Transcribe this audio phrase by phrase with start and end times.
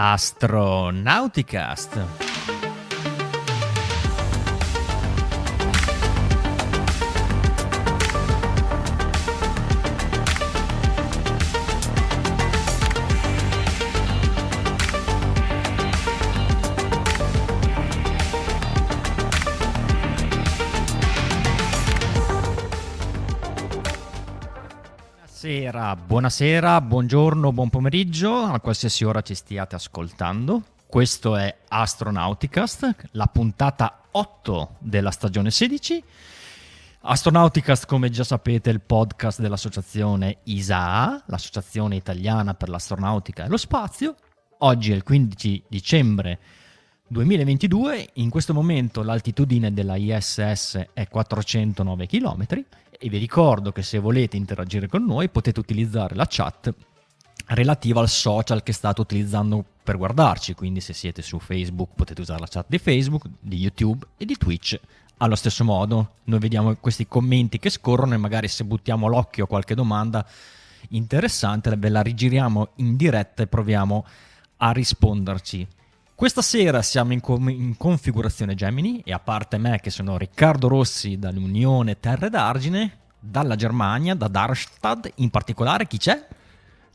[0.00, 2.29] Astronauticast.
[25.94, 30.62] Buonasera, buongiorno, buon pomeriggio, a qualsiasi ora ci stiate ascoltando.
[30.86, 36.04] Questo è Astronauticast, la puntata 8 della stagione 16.
[37.02, 43.56] Astronauticast, come già sapete, è il podcast dell'associazione ISAA, l'associazione italiana per l'astronautica e lo
[43.56, 44.14] spazio.
[44.58, 46.38] Oggi è il 15 dicembre
[47.08, 52.46] 2022, in questo momento l'altitudine della ISS è 409 km
[53.02, 56.70] e vi ricordo che se volete interagire con noi potete utilizzare la chat
[57.46, 62.40] relativa al social che state utilizzando per guardarci, quindi se siete su Facebook potete usare
[62.40, 64.78] la chat di Facebook, di YouTube e di Twitch.
[65.16, 69.48] Allo stesso modo, noi vediamo questi commenti che scorrono e magari se buttiamo l'occhio a
[69.48, 70.26] qualche domanda
[70.90, 74.04] interessante ve la rigiriamo in diretta e proviamo
[74.58, 75.66] a risponderci.
[76.20, 80.68] Questa sera siamo in, com- in, configurazione Gemini e a parte me che sono Riccardo
[80.68, 86.22] Rossi dall'Unione Terre d'Argine, dalla Germania, da Darmstadt in particolare, chi c'è?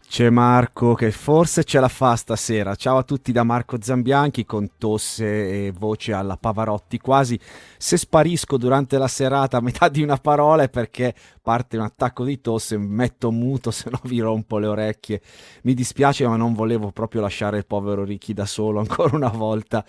[0.07, 2.75] C'è Marco che forse ce la fa stasera.
[2.75, 6.99] Ciao a tutti da Marco Zambianchi con tosse e voce alla Pavarotti.
[6.99, 7.37] Quasi
[7.77, 12.23] se sparisco durante la serata a metà di una parola è perché parte un attacco
[12.23, 15.21] di tosse, metto muto se no vi rompo le orecchie.
[15.63, 19.83] Mi dispiace ma non volevo proprio lasciare il povero Ricky da solo ancora una volta.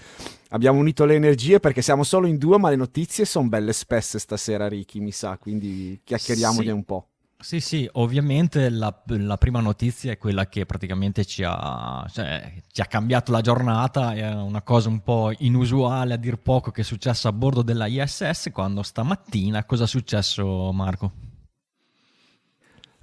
[0.48, 4.18] Abbiamo unito le energie perché siamo solo in due ma le notizie sono belle spesse
[4.18, 6.70] stasera Ricky mi sa, quindi chiacchieriamone sì.
[6.72, 7.08] un po'.
[7.38, 12.80] Sì, sì, ovviamente la, la, prima notizia è quella che praticamente ci ha, cioè, ci
[12.80, 16.84] ha, cambiato la giornata, è una cosa un po' inusuale a dir poco che è
[16.84, 21.25] successo a bordo della ISS quando stamattina, cosa è successo Marco?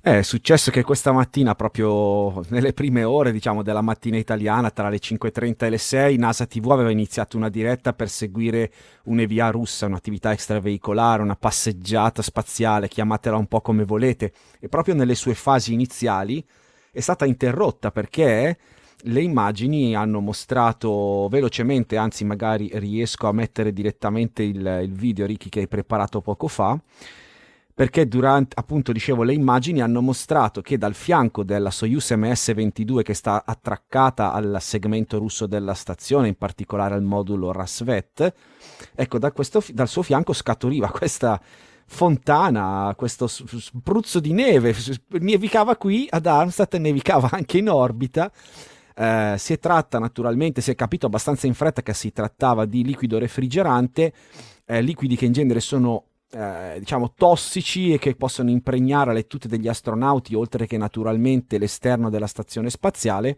[0.05, 4.97] È successo che questa mattina, proprio nelle prime ore diciamo, della mattina italiana, tra le
[4.97, 8.69] 5.30 e le 6, NASA TV aveva iniziato una diretta per seguire
[9.05, 15.15] un'EVA russa, un'attività extraveicolare, una passeggiata spaziale, chiamatela un po' come volete, e proprio nelle
[15.15, 16.45] sue fasi iniziali
[16.91, 18.57] è stata interrotta perché
[19.03, 25.47] le immagini hanno mostrato velocemente, anzi magari riesco a mettere direttamente il, il video, Ricky,
[25.47, 26.77] che hai preparato poco fa,
[27.73, 33.15] perché durante, appunto, dicevo, le immagini hanno mostrato che dal fianco della Soyuz MS-22 che
[33.15, 38.33] sta attraccata al segmento russo della stazione, in particolare al modulo Rasvet,
[38.93, 41.41] ecco, da questo, dal suo fianco scaturiva questa
[41.85, 44.75] fontana, questo spruzzo di neve,
[45.19, 48.31] nevicava qui ad Armstadt e nevicava anche in orbita.
[48.95, 52.83] Eh, si è tratta naturalmente, si è capito abbastanza in fretta che si trattava di
[52.83, 54.13] liquido refrigerante,
[54.65, 59.47] eh, liquidi che in genere sono eh, diciamo tossici e che possono impregnare le tute
[59.47, 63.37] degli astronauti oltre che naturalmente l'esterno della stazione spaziale.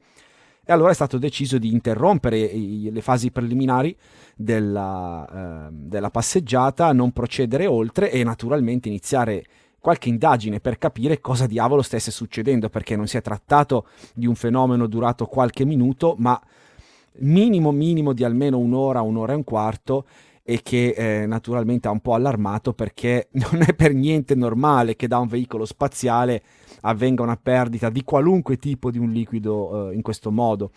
[0.67, 3.95] E allora è stato deciso di interrompere i, le fasi preliminari
[4.35, 9.45] della, eh, della passeggiata, non procedere oltre e naturalmente iniziare
[9.79, 13.85] qualche indagine per capire cosa diavolo stesse succedendo, perché non si è trattato
[14.15, 16.41] di un fenomeno durato qualche minuto, ma
[17.17, 20.05] minimo minimo di almeno un'ora, un'ora e un quarto
[20.47, 25.07] e che eh, naturalmente ha un po' allarmato perché non è per niente normale che
[25.07, 26.43] da un veicolo spaziale
[26.81, 30.69] avvenga una perdita di qualunque tipo di un liquido eh, in questo modo.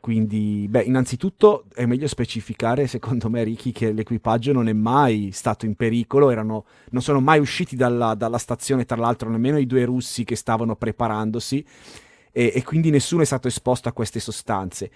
[0.00, 5.64] Quindi, beh, innanzitutto è meglio specificare, secondo me, Ricky, che l'equipaggio non è mai stato
[5.64, 9.86] in pericolo, erano, non sono mai usciti dalla, dalla stazione, tra l'altro, nemmeno i due
[9.86, 11.64] russi che stavano preparandosi
[12.36, 14.90] e, e, quindi nessuno è stato esposto a queste sostanze.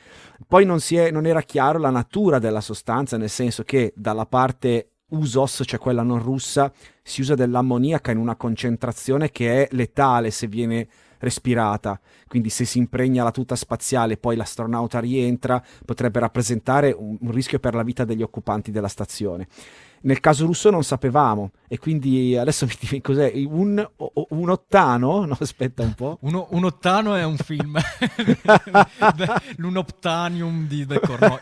[0.45, 4.91] Poi non, è, non era chiaro la natura della sostanza, nel senso che dalla parte
[5.11, 10.49] usos, cioè quella non russa, si usa dell'ammoniaca in una concentrazione che è letale se
[10.49, 10.89] viene
[11.19, 12.01] respirata.
[12.27, 17.31] Quindi se si impregna la tuta spaziale e poi l'astronauta rientra, potrebbe rappresentare un, un
[17.31, 19.47] rischio per la vita degli occupanti della stazione.
[20.03, 23.87] Nel caso russo non sapevamo e quindi adesso mi dici cos'è un,
[24.31, 25.25] un ottano?
[25.25, 26.19] No, aspetta un po'.
[26.23, 27.79] Uno, un ottano è un film,
[29.57, 31.39] l'unoptanium di De Cornoi.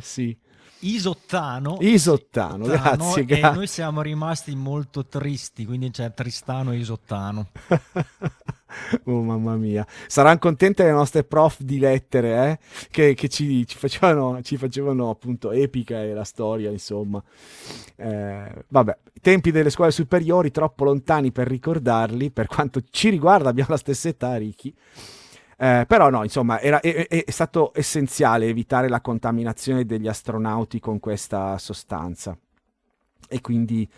[0.00, 0.36] sì.
[0.80, 1.78] Isottano.
[1.80, 3.48] Isottano, grazie, grazie.
[3.48, 7.48] E noi siamo rimasti molto tristi, quindi c'è Tristano e Isottano.
[9.04, 12.58] oh mamma mia, saranno contente le nostre prof di lettere eh?
[12.90, 17.20] che, che ci, ci, facevano, ci, facevano, appunto epica e la storia, insomma.
[17.96, 23.70] Eh, vabbè, tempi delle scuole superiori troppo lontani per ricordarli, per quanto ci riguarda abbiamo
[23.70, 24.72] la stessa età, Ricky.
[25.60, 31.00] Eh, però no, insomma, era, è, è, stato essenziale evitare la contaminazione degli astronauti con
[31.00, 32.36] questa sostanza.
[33.28, 33.88] E quindi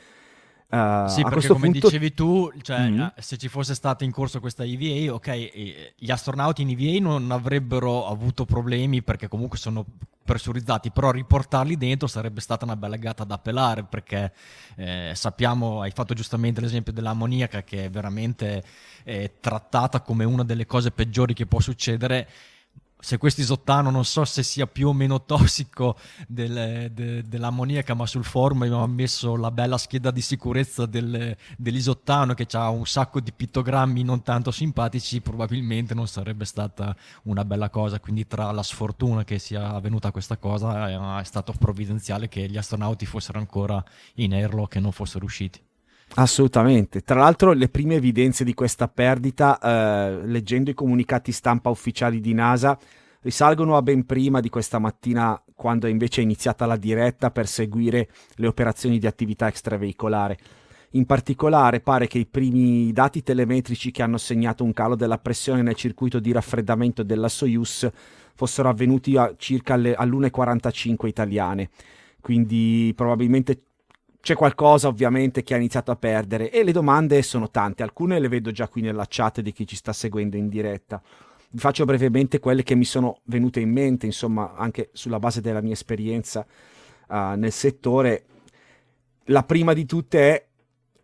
[0.71, 1.89] Uh, sì, perché come punto...
[1.89, 3.07] dicevi tu, cioè, mm-hmm.
[3.17, 8.07] se ci fosse stata in corso questa EVA, ok, gli astronauti in EVA non avrebbero
[8.07, 9.85] avuto problemi perché comunque sono
[10.31, 14.33] pressurizzati, però riportarli dentro sarebbe stata una bella gatta da pelare perché
[14.77, 18.63] eh, sappiamo, hai fatto giustamente l'esempio dell'ammoniaca che è veramente
[19.03, 22.29] eh, trattata come una delle cose peggiori che può succedere
[23.01, 25.97] se questo isottano non so se sia più o meno tossico
[26.29, 32.35] del, de, dell'ammoniaca, ma sul forum abbiamo messo la bella scheda di sicurezza del, dell'isottano
[32.35, 36.95] che ha un sacco di pittogrammi non tanto simpatici, probabilmente non sarebbe stata
[37.25, 38.01] una bella cosa.
[38.01, 42.57] Quindi tra la sfortuna che sia avvenuta questa cosa è, è stato provvidenziale che gli
[42.57, 43.83] astronauti fossero ancora
[44.15, 45.61] in airlock e non fossero usciti.
[46.15, 47.03] Assolutamente.
[47.03, 52.35] Tra l'altro, le prime evidenze di questa perdita, eh, leggendo i comunicati stampa ufficiali di
[52.35, 52.77] NASA,
[53.23, 58.09] risalgono a ben prima di questa mattina, quando invece è iniziata la diretta per seguire
[58.37, 60.39] le operazioni di attività extraveicolare.
[60.95, 65.63] In particolare, pare che i primi dati telemetrici che hanno segnato un calo della pressione
[65.63, 67.89] nel circuito di raffreddamento della Soyuz
[68.35, 71.71] fossero avvenuti a circa alle, all'1.45 italiane.
[72.21, 73.67] Quindi probabilmente
[74.21, 78.29] c'è qualcosa ovviamente che ha iniziato a perdere e le domande sono tante, alcune le
[78.29, 81.03] vedo già qui nella chat di chi ci sta seguendo in diretta.
[81.53, 85.61] Vi faccio brevemente quelle che mi sono venute in mente, insomma, anche sulla base della
[85.61, 86.47] mia esperienza
[87.09, 88.25] uh, nel settore.
[89.25, 90.49] La prima di tutte è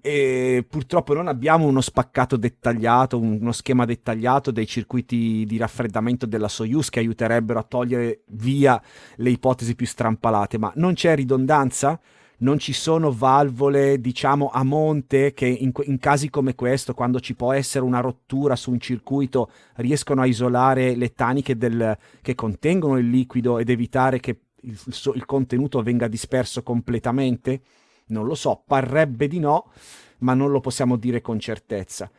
[0.06, 6.46] e purtroppo non abbiamo uno spaccato dettagliato, uno schema dettagliato dei circuiti di raffreddamento della
[6.46, 8.80] Soyuz che aiuterebbero a togliere via
[9.16, 12.00] le ipotesi più strampalate, ma non c'è ridondanza?
[12.38, 17.34] Non ci sono valvole, diciamo, a monte che in, in, casi come questo, quando ci
[17.34, 22.98] può essere una rottura su un circuito, riescono a isolare le taniche del, che contengono
[22.98, 24.78] il liquido ed evitare che il,
[25.14, 27.60] il contenuto venga disperso completamente?
[28.08, 29.70] Non lo so, parrebbe di no,
[30.18, 32.10] ma non lo possiamo dire con certezza.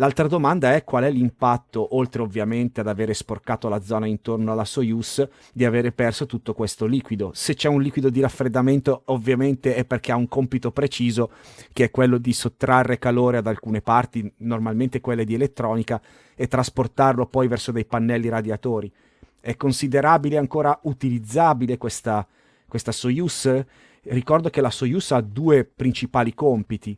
[0.00, 4.64] L'altra domanda è qual è l'impatto, oltre ovviamente ad avere sporcato la zona intorno alla
[4.64, 7.32] Soyuz, di avere perso tutto questo liquido.
[7.34, 11.32] Se c'è un liquido di raffreddamento, ovviamente è perché ha un compito preciso,
[11.74, 16.00] che è quello di sottrarre calore ad alcune parti, normalmente quelle di elettronica,
[16.34, 18.90] e trasportarlo poi verso dei pannelli radiatori.
[19.38, 22.26] È considerabile ancora utilizzabile questa,
[22.66, 23.64] questa Soyuz?
[24.04, 26.96] Ricordo che la Soyuz ha due principali compiti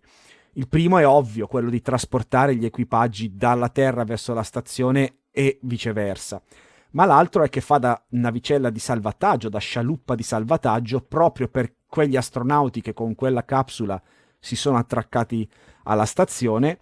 [0.54, 5.58] il primo è ovvio, quello di trasportare gli equipaggi dalla Terra verso la stazione e
[5.62, 6.42] viceversa.
[6.90, 11.76] Ma l'altro è che fa da navicella di salvataggio, da scialuppa di salvataggio, proprio per
[11.86, 14.00] quegli astronauti che con quella capsula
[14.38, 15.48] si sono attraccati
[15.84, 16.78] alla stazione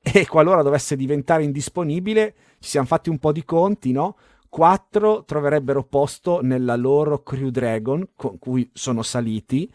[0.00, 4.16] e qualora dovesse diventare indisponibile, ci siamo fatti un po' di conti, no?
[4.48, 9.70] Quattro troverebbero posto nella loro Crew Dragon, con cui sono saliti,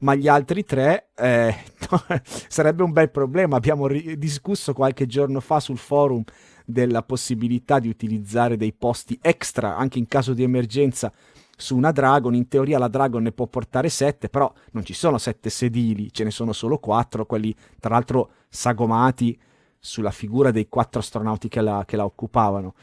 [0.00, 1.54] ma gli altri tre eh,
[2.48, 3.56] sarebbe un bel problema.
[3.56, 6.22] Abbiamo ri- discusso qualche giorno fa sul forum
[6.64, 11.12] della possibilità di utilizzare dei posti extra anche in caso di emergenza
[11.56, 12.34] su una Dragon.
[12.34, 16.24] In teoria la Dragon ne può portare sette, però non ci sono sette sedili, ce
[16.24, 19.38] ne sono solo quattro, quelli tra l'altro sagomati
[19.78, 22.74] sulla figura dei quattro astronauti che la, che la occupavano.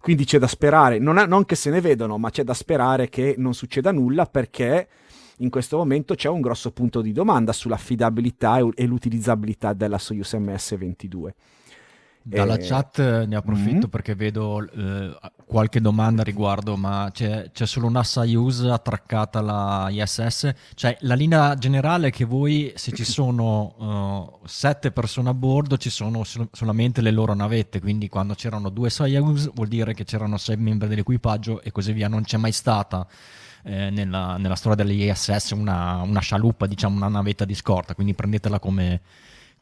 [0.00, 3.08] Quindi c'è da sperare, non, è, non che se ne vedono, ma c'è da sperare
[3.08, 4.88] che non succeda nulla perché
[5.42, 11.30] in questo momento c'è un grosso punto di domanda sull'affidabilità e l'utilizzabilità della Soyuz MS-22.
[12.24, 13.88] Dalla eh, chat ne approfitto mm-hmm.
[13.88, 20.52] perché vedo eh, qualche domanda riguardo, ma c'è, c'è, solo una Soyuz attraccata alla ISS?
[20.74, 25.76] Cioè la linea generale è che voi, se ci sono uh, sette persone a bordo,
[25.76, 30.04] ci sono sol- solamente le loro navette, quindi quando c'erano due Soyuz vuol dire che
[30.04, 33.04] c'erano sei membri dell'equipaggio e così via, non c'è mai stata
[33.62, 38.58] eh, nella, nella, storia dell'ISS una, una scialuppa, diciamo una navetta di scorta, quindi prendetela
[38.58, 39.00] come,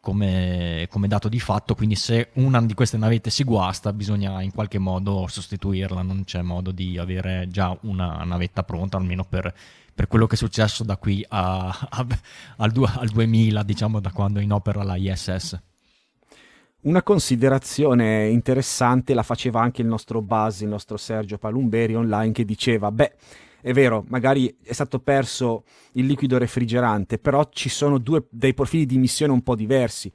[0.00, 4.52] come, come, dato di fatto, quindi se una di queste navette si guasta bisogna in
[4.52, 9.52] qualche modo sostituirla, non c'è modo di avere già una navetta pronta, almeno per,
[9.94, 12.06] per quello che è successo da qui a, a,
[12.56, 15.60] al, al 2000, diciamo da quando è in opera la ISS.
[16.82, 22.46] Una considerazione interessante la faceva anche il nostro Buzz, il nostro Sergio Palumberi online, che
[22.46, 23.12] diceva, beh,
[23.62, 28.86] è vero, magari è stato perso il liquido refrigerante, però ci sono due dei profili
[28.86, 30.10] di missione un po' diversi.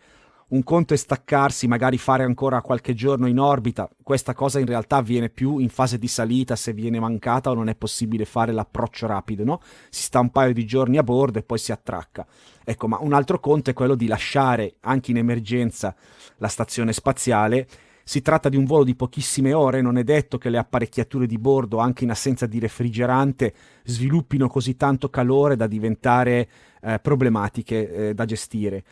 [0.47, 3.89] Un conto è staccarsi, magari fare ancora qualche giorno in orbita.
[4.03, 7.67] Questa cosa in realtà avviene più in fase di salita, se viene mancata o non
[7.67, 9.59] è possibile fare l'approccio rapido, no?
[9.89, 12.27] Si sta un paio di giorni a bordo e poi si attracca.
[12.63, 15.95] Ecco, ma un altro conto è quello di lasciare anche in emergenza
[16.37, 17.67] la stazione spaziale
[18.07, 21.39] si tratta di un volo di pochissime ore, non è detto che le apparecchiature di
[21.39, 23.51] bordo, anche in assenza di refrigerante,
[23.83, 26.47] sviluppino così tanto calore da diventare
[26.83, 28.83] eh, problematiche eh, da gestire.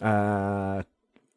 [0.00, 0.80] Uh,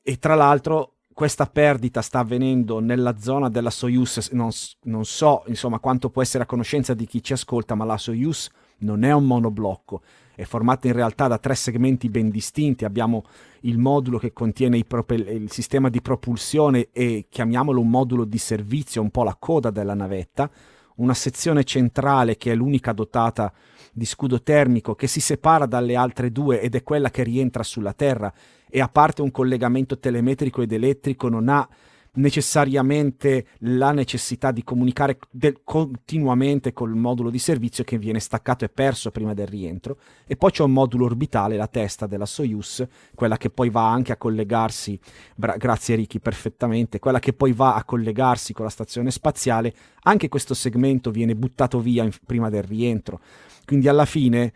[0.03, 4.49] e tra l'altro questa perdita sta avvenendo nella zona della Soyuz, non,
[4.83, 8.49] non, so insomma quanto può essere a conoscenza di chi ci ascolta, ma la Soyuz
[8.79, 10.01] non è un monoblocco,
[10.41, 13.25] è formata in realtà da tre segmenti ben distinti, abbiamo
[13.61, 19.03] il modulo che contiene propel- il sistema di propulsione e chiamiamolo un modulo di servizio,
[19.03, 20.49] un po' la coda della navetta,
[20.95, 23.53] una sezione centrale che è l'unica dotata
[23.93, 27.93] di scudo termico che si separa dalle altre due ed è quella che rientra sulla
[27.93, 28.33] Terra.
[28.67, 31.67] E a parte un collegamento telemetrico ed elettrico non ha
[32.13, 38.69] necessariamente la necessità di comunicare del, continuamente col modulo di servizio che viene staccato e
[38.69, 39.97] perso prima del rientro.
[40.27, 44.11] E poi c'è un modulo orbitale, la testa della Soyuz, quella che poi va anche
[44.11, 44.99] a collegarsi,
[45.35, 50.27] bra- grazie Ricky perfettamente, quella che poi va a collegarsi con la stazione spaziale, anche
[50.27, 53.21] questo segmento viene buttato via in, prima del rientro,
[53.65, 54.51] quindi alla fine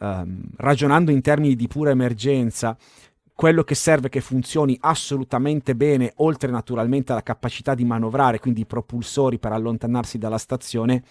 [0.00, 2.76] ehm, ragionando in termini di pura emergenza
[3.36, 8.66] quello che serve che funzioni assolutamente bene, oltre naturalmente alla capacità di manovrare, quindi i
[8.66, 11.02] propulsori per allontanarsi dalla stazione,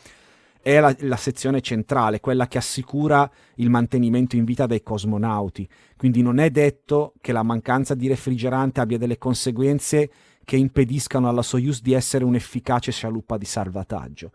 [0.60, 5.70] è la, la, sezione centrale, quella che assicura il mantenimento in vita dei cosmonauti.
[5.96, 10.10] Quindi non è detto che la mancanza di refrigerante abbia delle conseguenze
[10.44, 14.32] che impediscano alla Soyuz di essere un'efficace scialuppa di salvataggio.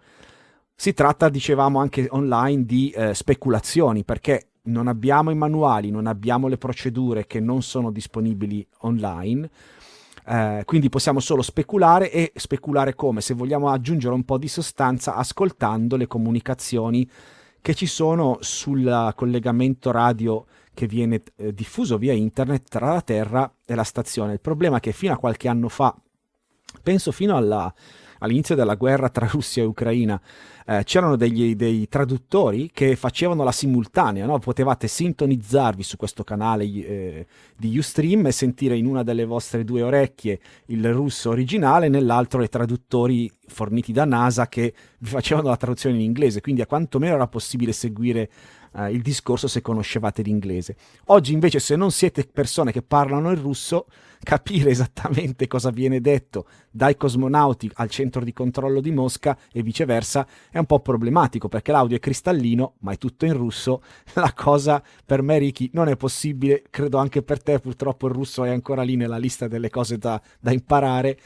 [0.76, 6.49] Si tratta, dicevamo anche online, di eh, speculazioni, perché non abbiamo i manuali, non abbiamo
[6.49, 9.50] le procedure che non sono disponibili online.
[10.26, 13.21] Eh, quindi possiamo solo speculare e speculare come?
[13.21, 17.09] Se vogliamo aggiungere un po' di sostanza ascoltando le comunicazioni
[17.61, 23.52] che ci sono sul collegamento radio che viene eh, diffuso via internet tra la Terra
[23.64, 24.35] e la stazione.
[24.35, 25.95] Il problema è che fino a qualche anno fa,
[26.83, 27.73] penso fino alla,
[28.20, 30.20] all'inizio della guerra tra Russia e Ucraina,
[30.66, 34.38] eh, c'erano degli, dei traduttori che facevano la simultanea, no?
[34.38, 39.82] potevate sintonizzarvi su questo canale eh, di Ustream e sentire in una delle vostre due
[39.82, 45.96] orecchie il russo originale, nell'altro i traduttori forniti da NASA che vi facevano la traduzione
[45.96, 48.30] in inglese, quindi a quanto meno era possibile seguire
[48.76, 50.76] eh, il discorso se conoscevate l'inglese.
[51.06, 53.86] Oggi invece se non siete persone che parlano il russo,
[54.22, 60.26] capire esattamente cosa viene detto dai cosmonauti al centro di controllo di Mosca e viceversa
[60.50, 63.82] è un po' problematico perché l'audio è cristallino ma è tutto in russo.
[64.14, 68.44] La cosa per me Ricky non è possibile, credo anche per te purtroppo il russo
[68.44, 71.18] è ancora lì nella lista delle cose da, da imparare.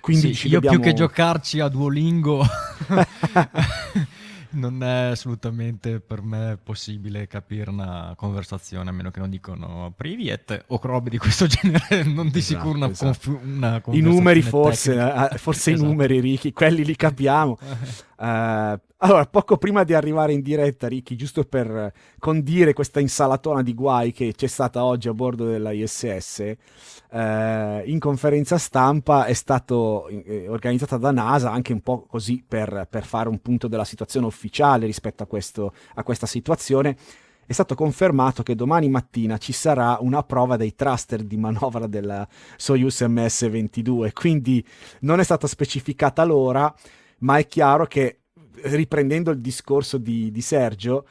[0.00, 0.80] Quindi sì, io dobbiamo...
[0.80, 2.42] più che giocarci a Duolingo
[4.52, 10.64] non è assolutamente per me possibile capire una conversazione a meno che non dicono priviet
[10.68, 13.30] o robe di questo genere, non di esatto, sicuro una, esatto.
[13.30, 14.94] conf- una I numeri forse,
[15.36, 15.86] forse esatto.
[15.86, 17.58] i numeri Ricky, quelli li capiamo.
[18.20, 23.72] uh, allora, poco prima di arrivare in diretta, Ricky, giusto per condire questa insalatona di
[23.72, 26.40] guai che c'è stata oggi a bordo della ISS,
[27.10, 32.86] eh, in conferenza stampa è stata eh, organizzata da NASA anche un po' così per,
[32.90, 36.96] per, fare un punto della situazione ufficiale rispetto a, questo, a questa situazione.
[37.46, 42.28] È stato confermato che domani mattina ci sarà una prova dei thruster di manovra della
[42.56, 44.64] Soyuz MS-22, quindi
[45.00, 46.72] non è stata specificata l'ora,
[47.20, 48.20] ma è chiaro che
[48.62, 51.06] riprendendo il discorso di, di Sergio,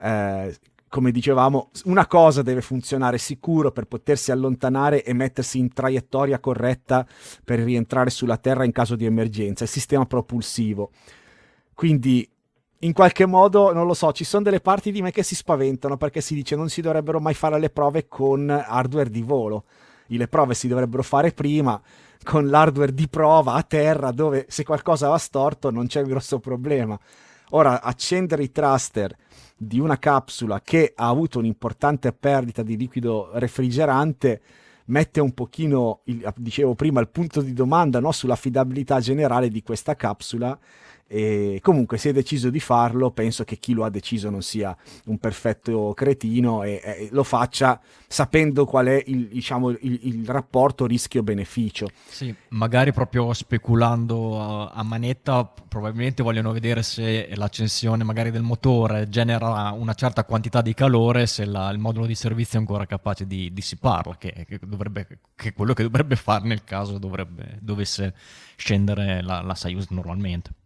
[0.00, 0.54] eh,
[0.88, 7.06] come dicevamo, una cosa deve funzionare sicuro per potersi allontanare e mettersi in traiettoria corretta
[7.44, 10.90] per rientrare sulla Terra in caso di emergenza, il sistema propulsivo.
[11.74, 12.28] Quindi,
[12.80, 15.96] in qualche modo, non lo so, ci sono delle parti di me che si spaventano
[15.96, 19.64] perché si dice non si dovrebbero mai fare le prove con hardware di volo.
[20.06, 21.78] Le prove si dovrebbero fare prima
[22.22, 26.38] con l'hardware di prova a terra dove se qualcosa va storto non c'è un grosso
[26.38, 26.98] problema.
[27.50, 29.16] Ora, accendere i thruster
[29.56, 34.40] di una capsula che ha avuto un'importante perdita di liquido refrigerante
[34.86, 39.94] mette un pochino, il, dicevo prima, il punto di domanda no, sull'affidabilità generale di questa
[39.94, 40.58] capsula
[41.10, 44.76] e comunque si è deciso di farlo, penso che chi lo ha deciso non sia
[45.06, 50.84] un perfetto cretino e, e lo faccia sapendo qual è il, diciamo, il, il rapporto
[50.86, 51.88] rischio-beneficio.
[52.06, 59.72] Sì, magari proprio speculando a, manetta, probabilmente vogliono vedere se l'accensione magari del motore genera
[59.72, 63.50] una certa quantità di calore, se la, il modulo di servizio è ancora capace di
[63.50, 68.14] dissiparla, che, che, dovrebbe, che è quello che dovrebbe fare nel caso dovrebbe, dovesse
[68.56, 70.57] scendere la, la Soyuz normalmente.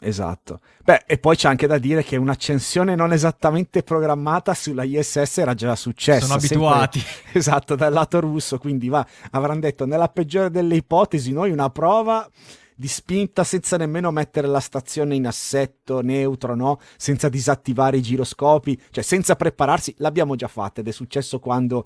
[0.00, 0.60] Esatto.
[0.84, 5.54] Beh, e poi c'è anche da dire che un'accensione non esattamente programmata sulla ISS era
[5.54, 6.26] già successa.
[6.26, 7.00] Sono abituati.
[7.00, 11.70] Sempre, esatto, dal lato russo, quindi va, avranno detto nella peggiore delle ipotesi noi una
[11.70, 12.28] prova
[12.76, 16.78] di spinta senza nemmeno mettere la stazione in assetto neutro, no?
[16.96, 21.84] Senza disattivare i giroscopi, cioè senza prepararsi, l'abbiamo già fatta ed è successo quando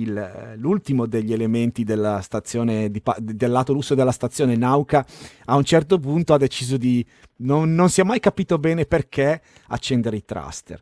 [0.00, 5.04] il, l'ultimo degli elementi della stazione di, del lato russo della stazione Nauka
[5.46, 7.04] a un certo punto ha deciso di
[7.36, 10.80] non, non si è mai capito bene perché accendere i thruster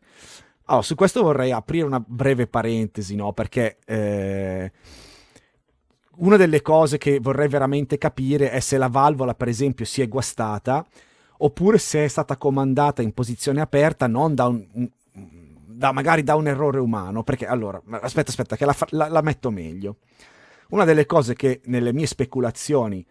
[0.64, 3.32] allora, su questo vorrei aprire una breve parentesi no?
[3.32, 4.72] perché eh,
[6.16, 10.08] una delle cose che vorrei veramente capire è se la valvola per esempio si è
[10.08, 10.84] guastata
[11.38, 14.88] oppure se è stata comandata in posizione aperta non da un
[15.76, 19.50] da, magari da un errore umano, perché allora, aspetta, aspetta, che la, la, la metto
[19.50, 19.98] meglio.
[20.70, 23.04] Una delle cose che nelle mie speculazioni,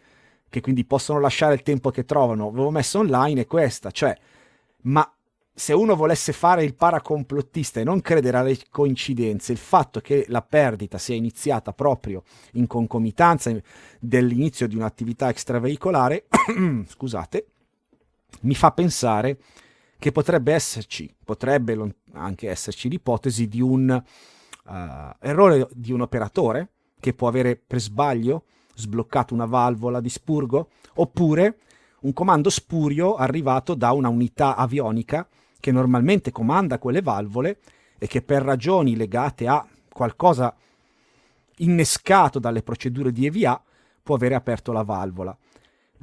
[0.50, 4.18] che quindi possono lasciare il tempo che trovano, avevo messo online è questa, cioè,
[4.84, 5.10] ma
[5.58, 10.42] se uno volesse fare il paracomplottista e non credere alle coincidenze, il fatto che la
[10.42, 13.56] perdita sia iniziata proprio in concomitanza
[14.00, 16.26] dell'inizio di un'attività extraveicolare,
[16.88, 17.46] scusate,
[18.42, 19.38] mi fa pensare
[19.98, 23.90] che potrebbe esserci, potrebbe anche esserci l'ipotesi di un
[24.66, 24.72] uh,
[25.20, 28.44] errore di un operatore che può avere per sbaglio
[28.76, 31.60] sbloccato una valvola di spurgo, oppure
[32.02, 35.28] un comando spurio arrivato da una unità avionica
[35.60, 37.60] che normalmente comanda quelle valvole
[37.98, 40.54] e che per ragioni legate a qualcosa
[41.58, 43.62] innescato dalle procedure di EVA
[44.04, 45.36] può avere aperto la valvola.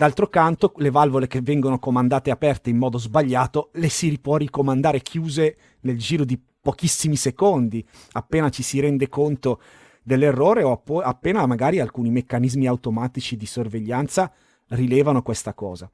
[0.02, 4.98] D'altro canto, le valvole che vengono comandate aperte in modo sbagliato le si può ricomandare
[4.98, 9.60] chiuse nel giro di pochissimi secondi, appena ci si rende conto
[10.02, 14.32] dell'errore o appena magari alcuni meccanismi automatici di sorveglianza
[14.70, 15.88] rilevano questa cosa.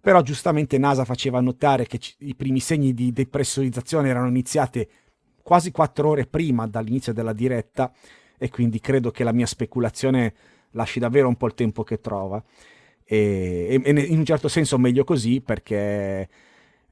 [0.00, 4.88] Però giustamente NASA faceva notare che i primi segni di depressurizzazione erano iniziati
[5.42, 7.92] quasi quattro ore prima dall'inizio della diretta
[8.38, 10.34] e quindi credo che la mia speculazione
[10.70, 12.42] lasci davvero un po' il tempo che trova.
[13.12, 15.76] E, e, in un certo senso meglio così perché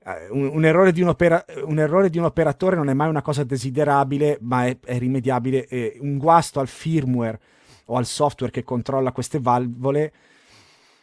[0.05, 3.23] eh, un, un, errore un, opera, un, errore di un operatore non è mai una
[3.23, 5.67] cosa desiderabile, ma è, è rimediabile.
[5.67, 7.41] E un guasto al firmware
[7.87, 10.13] o al software che controlla queste valvole,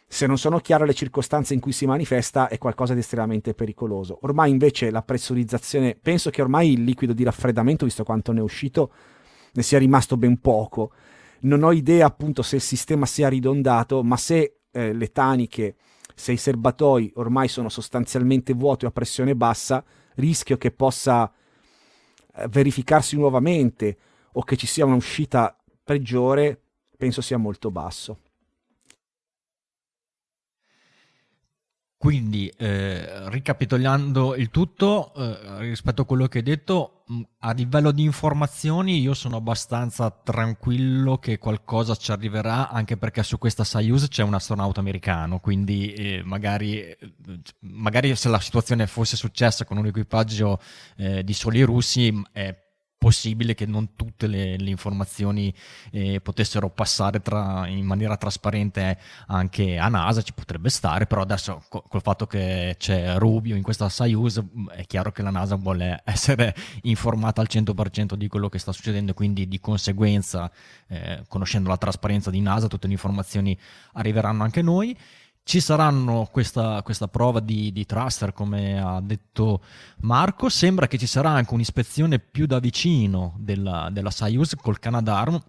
[0.07, 4.19] se non sono chiare le circostanze in cui si manifesta, è qualcosa di estremamente pericoloso.
[4.21, 8.43] Ormai invece la pressurizzazione, penso che ormai il liquido di raffreddamento, visto quanto ne è
[8.43, 8.91] uscito,
[9.51, 10.91] ne sia rimasto ben poco.
[11.39, 15.75] Non ho idea appunto se il sistema sia ridondato, ma se eh, le taniche,
[16.13, 19.83] se i serbatoi ormai sono sostanzialmente vuoti a pressione bassa,
[20.15, 21.31] rischio che possa
[22.35, 23.97] eh, verificarsi nuovamente
[24.33, 26.61] o che ci sia un'uscita peggiore,
[26.95, 28.19] penso sia molto basso.
[31.99, 37.89] Quindi, eh, ricapitolando il tutto, eh, rispetto a quello che hai detto, mm, a livello
[37.89, 44.09] di informazioni io sono abbastanza tranquillo che qualcosa ci arriverà, anche perché su questa Soyuz
[44.09, 46.97] c'è un astronauta americano, quindi eh, magari, eh,
[47.61, 50.59] magari, se la situazione fosse successa con un equipaggio
[50.97, 52.55] eh, di soli russi, è
[52.97, 55.53] possibile che non tutte le, le informazioni
[55.91, 61.63] eh, potessero passare tra, in maniera trasparente anche a NASA, ci potrebbe stare, però adesso
[61.69, 64.43] co- col fatto che c'è Rubio in questa Soyuz
[64.75, 69.13] è chiaro che la NASA vuole essere informata al 100% di quello che sta succedendo,
[69.13, 70.51] quindi di conseguenza,
[70.87, 73.57] eh, conoscendo la trasparenza di NASA, tutte le informazioni
[73.93, 74.97] arriveranno anche noi.
[75.47, 79.61] Ci saranno questa, questa prova di, di, thruster, come ha detto
[80.01, 80.49] Marco.
[80.49, 85.41] Sembra che ci sarà anche un'ispezione più da vicino della, della Soyuz col Canadarm.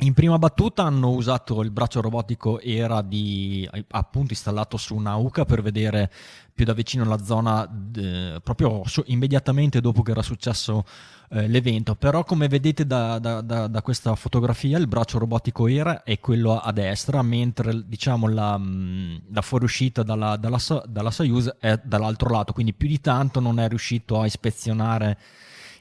[0.00, 5.62] In prima battuta hanno usato il braccio robotico ERA di, appunto installato su Nauka per
[5.62, 6.12] vedere
[6.52, 10.84] più da vicino la zona eh, proprio su, immediatamente dopo che era successo
[11.30, 11.94] eh, l'evento.
[11.94, 16.58] Però come vedete da, da, da, da, questa fotografia il braccio robotico era è quello
[16.58, 22.52] a destra, mentre diciamo la, mm, la fuoriuscita dalla, dalla, dalla Soyuz è dall'altro lato,
[22.52, 25.18] quindi più di tanto non è riuscito a ispezionare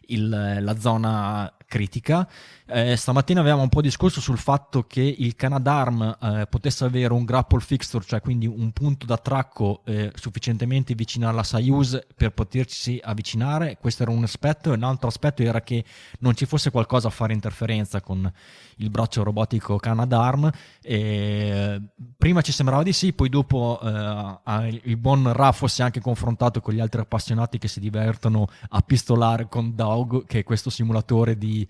[0.08, 2.28] il, la zona critica.
[2.68, 7.24] Eh, stamattina avevamo un po' discorso sul fatto che il Canadarm eh, potesse avere un
[7.24, 13.78] grapple fixture, cioè quindi un punto d'attracco eh, sufficientemente vicino alla Soyuz per poterci avvicinare.
[13.80, 15.86] Questo era un aspetto, e un altro aspetto era che
[16.22, 18.32] non ci fosse qualcosa a fare interferenza con
[18.78, 20.50] il braccio robotico Canadarm.
[20.82, 21.80] E
[22.18, 26.74] prima ci sembrava di sì, poi dopo eh, il buon Ra fosse anche confrontato con
[26.74, 31.68] gli altri appassionati che si divertono a pistolare con Dog, che è questo simulatore di...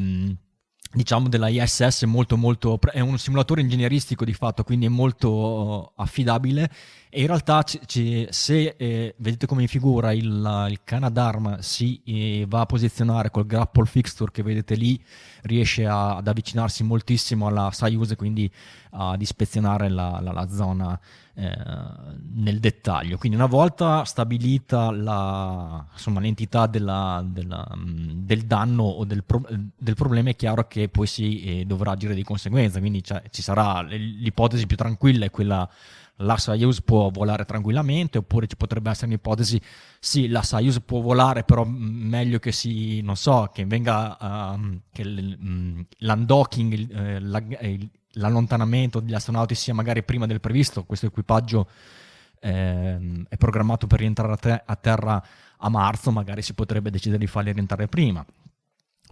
[0.00, 0.36] Ehm,
[0.92, 6.68] diciamo della ISS molto molto è un simulatore ingegneristico di fatto quindi è molto affidabile
[7.10, 12.00] e in realtà c- c- se eh, vedete come in figura il, il Canadarm si
[12.04, 15.02] eh, va a posizionare col grapple fixture che vedete lì
[15.42, 18.50] riesce a, ad avvicinarsi moltissimo alla Soyuz quindi
[18.90, 20.98] ad ispezionare la, la, la zona
[21.34, 21.56] eh,
[22.34, 23.16] nel dettaglio.
[23.16, 24.90] Quindi una volta stabilita
[25.92, 30.88] insomma, l'entità della, della, mm, del danno o del, pro, del, problema è chiaro che
[30.88, 35.30] poi si eh, dovrà agire di conseguenza, quindi cioè, ci sarà l'ipotesi più tranquilla è
[35.30, 35.68] quella
[36.20, 39.60] la Soyuz può volare tranquillamente, oppure ci potrebbe essere un'ipotesi,
[39.98, 45.04] sì, la Soyuz può volare, però meglio che si, non so, che venga, uh, che
[45.04, 47.42] l'undocking, eh, la,
[48.12, 51.68] l'allontanamento degli astronauti sia magari prima del previsto, questo equipaggio
[52.40, 55.22] eh, è programmato per rientrare a, te- a, terra
[55.58, 58.24] a marzo, magari si potrebbe decidere di farli rientrare prima.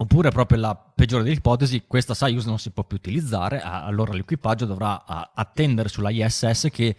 [0.01, 4.65] Oppure proprio la peggiore delle ipotesi, questa Soyuz non si può più utilizzare, allora l'equipaggio
[4.65, 6.95] dovrà attendere sulla ISS che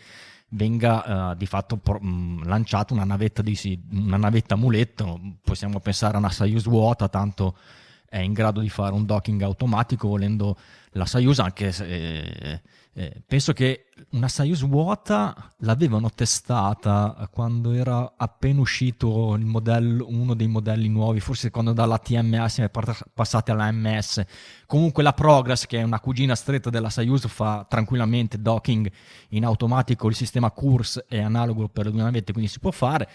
[0.50, 3.58] venga uh, di fatto por- mh, lanciata una navetta, di,
[3.92, 7.56] una navetta muletto, possiamo pensare a una Soyuz vuota, tanto
[8.10, 10.58] è in grado di fare un docking automatico volendo
[10.92, 12.62] la Soyuz anche se eh,
[13.00, 20.48] eh, penso che una Soyuz vuota l'avevano testata quando era appena uscito modello, uno dei
[20.48, 22.70] modelli nuovi, forse quando dalla TMA si è
[23.14, 24.26] passati alla MS.
[24.66, 28.92] Comunque la Progress, che è una cugina stretta della Soyuz, fa tranquillamente docking
[29.30, 33.08] in automatico, il sistema Curse è analogo per le due navette, quindi si può fare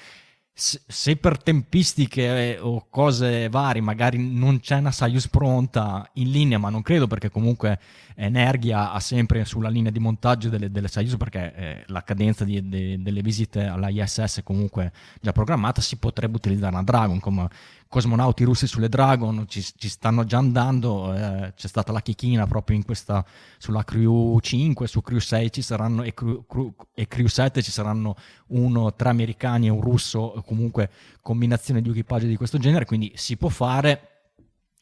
[0.56, 6.58] se per tempistiche eh, o cose varie magari non c'è una Soyuz pronta in linea,
[6.58, 7.80] ma non credo perché comunque
[8.14, 12.68] Energia ha sempre sulla linea di montaggio delle, delle Soyuz perché eh, la cadenza di,
[12.68, 17.48] de, delle visite alla ISS è comunque già programmata, si potrebbe utilizzare una Dragon come
[17.94, 22.74] cosmonauti russi sulle Dragon ci, ci stanno già andando, eh, c'è stata la chichina proprio
[22.74, 23.24] in questa,
[23.56, 27.70] sulla Crew 5, su Crew 6 ci saranno, e, Crew, Crew, e Crew 7 ci
[27.70, 28.16] saranno
[28.48, 33.36] uno, tre americani e un russo, comunque combinazione di equipaggio di questo genere, quindi si
[33.36, 34.08] può fare.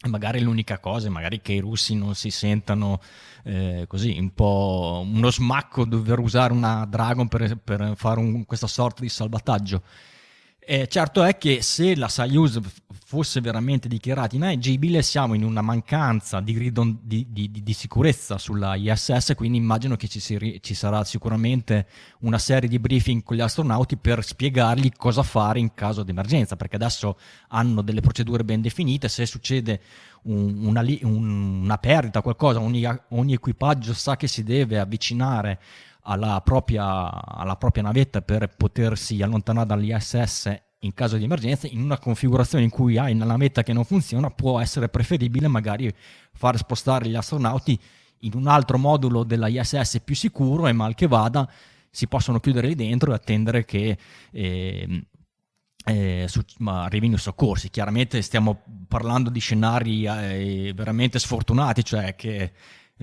[0.08, 2.98] Magari l'unica cosa magari che i russi non si sentano
[3.44, 8.66] eh, così un po' uno smacco dover usare una Dragon per, per fare un, questa
[8.66, 9.82] sorta di salvataggio
[10.64, 12.60] eh, certo è che se la Soyuz
[13.12, 18.74] fosse veramente dichiarata inagibile siamo in una mancanza di, ridon- di, di, di, sicurezza sulla
[18.74, 21.86] ISS, quindi immagino che ci, si, ci, sarà sicuramente
[22.20, 26.56] una serie di briefing con gli astronauti per spiegargli cosa fare in caso di emergenza,
[26.56, 29.80] perché adesso hanno delle procedure ben definite, se succede
[30.22, 35.58] un, una, un, una, perdita, qualcosa, ogni, ogni equipaggio sa che si deve avvicinare
[36.02, 41.98] alla propria, alla propria navetta per potersi allontanare dall'ISS in caso di emergenza, in una
[41.98, 45.92] configurazione in cui hai una navetta che non funziona, può essere preferibile magari
[46.32, 47.78] far spostare gli astronauti
[48.24, 51.48] in un altro modulo della ISS più sicuro e mal che vada
[51.90, 53.96] si possono chiudere lì dentro e attendere che
[54.30, 55.06] eh,
[55.84, 57.70] eh, su, arrivino i soccorsi.
[57.70, 62.52] Chiaramente stiamo parlando di scenari eh, veramente sfortunati, cioè che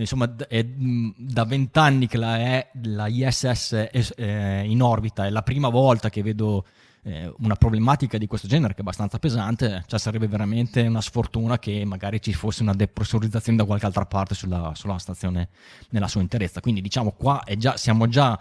[0.01, 5.43] insomma è da vent'anni che la, è, la ISS è, è, in orbita, è la
[5.43, 6.65] prima volta che vedo
[7.03, 11.59] eh, una problematica di questo genere che è abbastanza pesante, cioè sarebbe veramente una sfortuna
[11.59, 15.49] che magari ci fosse una depressurizzazione da qualche altra parte sulla, sulla stazione
[15.89, 16.61] nella sua interezza.
[16.61, 18.39] Quindi diciamo qua già, siamo già,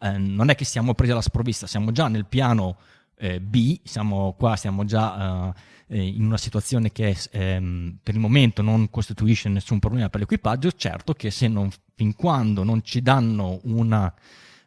[0.00, 2.76] eh, non è che siamo presi alla sprovvista, siamo già nel piano
[3.18, 5.54] eh, B, siamo qua, siamo già
[5.88, 10.72] eh, in una situazione che ehm, per il momento non costituisce nessun problema per l'equipaggio,
[10.72, 14.12] certo che se non, fin quando non ci danno una,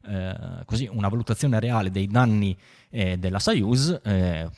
[0.05, 2.57] eh, così, una valutazione reale dei danni
[2.89, 4.49] eh, della Soyuz, eh,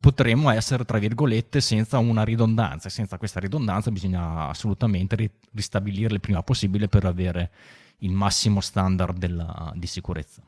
[0.00, 2.88] potremmo essere, tra virgolette, senza una ridondanza.
[2.88, 7.50] Senza questa ridondanza bisogna assolutamente ristabilirla il prima possibile per avere
[7.98, 10.42] il massimo standard della, di sicurezza.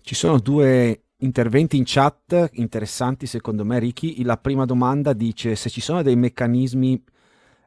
[0.00, 4.22] Ci sono due interventi in chat interessanti secondo me Ricky.
[4.22, 7.02] La prima domanda dice se ci sono dei meccanismi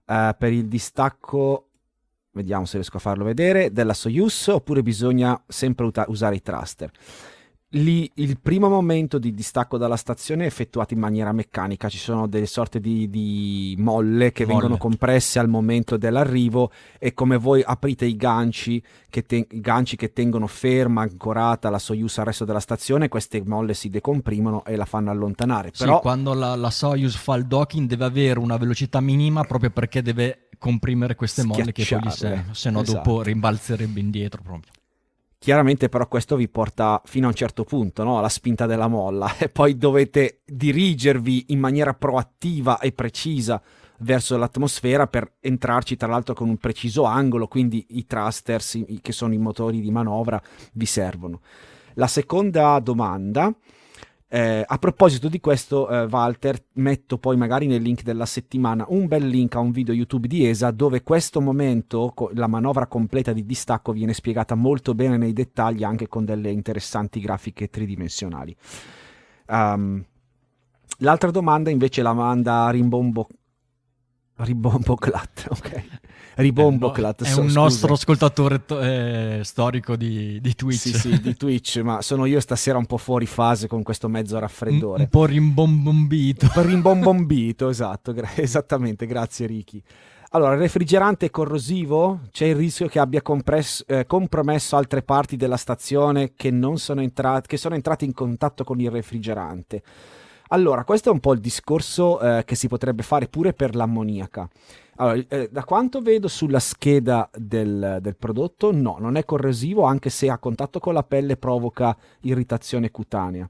[0.05, 1.69] uh, per il distacco,
[2.31, 6.91] vediamo se riesco a farlo vedere, della Soyuz oppure bisogna sempre uta- usare i thruster
[7.71, 12.27] lì il primo momento di distacco dalla stazione è effettuato in maniera meccanica, ci sono
[12.27, 14.57] delle sorte di, di molle che molle.
[14.57, 19.95] vengono compresse al momento dell'arrivo e come voi aprite i ganci che, te- i ganci
[19.95, 24.75] che tengono ferma, ancorata la Soyuz al resto della stazione, queste molle si decomprimono e
[24.75, 25.69] la fanno allontanare.
[25.73, 30.01] Sì, quando la, la Soyuz fa il docking deve avere una velocità minima proprio perché
[30.01, 32.97] deve comprimere queste molle che poi gli servono, se no esatto.
[32.97, 34.71] dopo rimbalzerebbe indietro proprio.
[35.43, 38.19] Chiaramente però questo vi porta fino a un certo punto, no?
[38.19, 43.59] alla spinta della molla, e poi dovete dirigervi in maniera proattiva e precisa
[44.01, 49.33] verso l'atmosfera per entrarci tra l'altro con un preciso angolo, quindi i thrusters, che sono
[49.33, 50.39] i motori di manovra,
[50.73, 51.41] vi servono.
[51.95, 53.51] La seconda domanda
[54.33, 59.05] eh, a proposito di questo, eh, Walter, metto poi magari nel link della settimana un
[59.05, 63.33] bel link a un video YouTube di ESA dove questo momento, co- la manovra completa
[63.33, 68.55] di distacco, viene spiegata molto bene nei dettagli anche con delle interessanti grafiche tridimensionali.
[69.47, 70.01] Um,
[70.99, 73.27] l'altra domanda invece la manda Rimbombo
[74.35, 75.83] Ribombo Clat, ok.
[76.35, 77.23] Ribombo Clat.
[77.23, 77.59] È, so, un scusa.
[77.59, 80.79] nostro ascoltatore to- eh, storico di, di, Twitch.
[80.79, 84.39] Sì, sì, di Twitch, ma sono io stasera un po' fuori fase con questo mezzo
[84.39, 84.95] raffreddore.
[84.95, 86.45] Un, un po' rimbombombito.
[86.45, 89.81] Un po' rimbombombito, esatto, gra- esattamente, grazie Ricky.
[90.33, 92.21] Allora, il refrigerante è corrosivo?
[92.31, 97.45] C'è il rischio che abbia compress- eh, compromesso altre parti della stazione che, sono entrat-
[97.47, 99.83] che sono entrate in contatto con il refrigerante.
[100.53, 104.47] Allora, questo è un po' il discorso eh, che si potrebbe fare pure per l'ammoniaca.
[104.95, 110.09] Allora, eh, da quanto vedo sulla scheda del, del, prodotto, no, non è corrosivo, anche
[110.09, 113.49] se a contatto con la pelle provoca irritazione cutanea.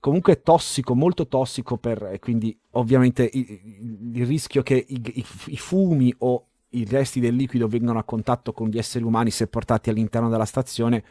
[0.00, 5.56] Comunque è tossico, molto tossico, per, quindi ovviamente il, il rischio che i, i, i
[5.56, 9.90] fumi o i resti del liquido vengano a contatto con gli esseri umani se portati
[9.90, 11.04] all'interno della stazione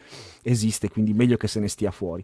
[0.44, 2.24] esiste, quindi meglio che se ne stia fuori.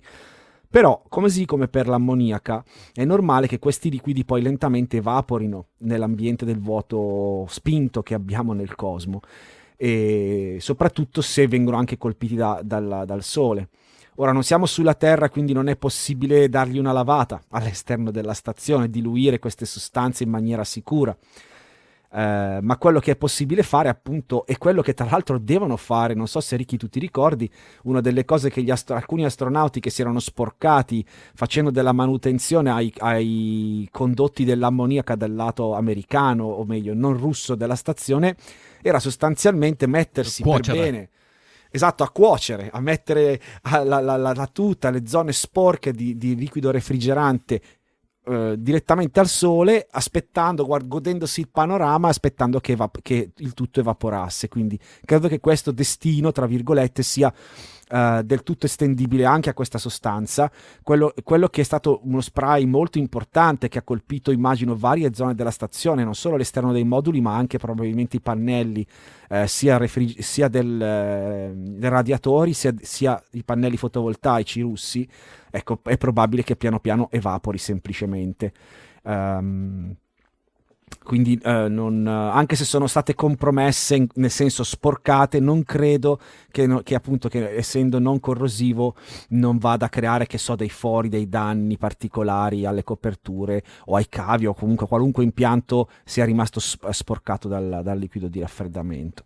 [0.71, 6.61] Però, così come per l'ammoniaca, è normale che questi liquidi poi lentamente evaporino nell'ambiente del
[6.61, 9.19] vuoto spinto che abbiamo nel cosmo,
[9.75, 13.67] e soprattutto se vengono anche colpiti da, dal, dal Sole.
[14.15, 18.89] Ora non siamo sulla Terra, quindi non è possibile dargli una lavata all'esterno della stazione,
[18.89, 21.15] diluire queste sostanze in maniera sicura.
[22.13, 26.13] Eh, ma quello che è possibile fare appunto è quello che tra l'altro devono fare,
[26.13, 27.49] non so se Ricky tu ti ricordi,
[27.83, 32.93] una delle cose che astro- alcuni astronauti che si erano sporcati facendo della manutenzione ai,
[32.97, 38.35] ai condotti dell'ammoniaca del lato americano, o meglio non russo della stazione,
[38.81, 40.77] era sostanzialmente mettersi Cuocere.
[40.77, 41.09] per bene
[41.71, 43.39] esatto, a cuocere, a mettere
[43.71, 47.61] la, la, la, la tuta, le zone sporche di, di liquido refrigerante
[48.23, 53.79] eh, direttamente al sole, aspettando, guard- godendosi il panorama, aspettando che, evap- che, il tutto
[53.79, 54.47] evaporasse.
[54.47, 57.33] Quindi credo che questo destino, tra virgolette, sia
[57.91, 60.51] uh, del tutto estendibile anche a questa sostanza.
[60.81, 65.35] Quello, quello, che è stato uno spray molto importante che ha colpito, immagino, varie zone
[65.35, 68.85] della stazione, non solo all'esterno dei moduli, ma anche probabilmente i pannelli,
[69.29, 75.07] eh, sia, refrig- sia del, eh, dei radiatori, sia, sia i pannelli fotovoltaici russi
[75.51, 78.53] ecco, è probabile che piano piano evapori semplicemente.
[79.03, 79.95] Um,
[81.03, 86.19] quindi eh, non, anche se sono state compromesse, in, nel senso sporcate, non credo
[86.51, 88.95] che, no, che, appunto che essendo non corrosivo
[89.29, 94.07] non vada a creare, che so, dei fori, dei danni particolari alle coperture o ai
[94.07, 99.25] cavi o comunque qualunque impianto sia rimasto sporcato dal, dal liquido di raffreddamento.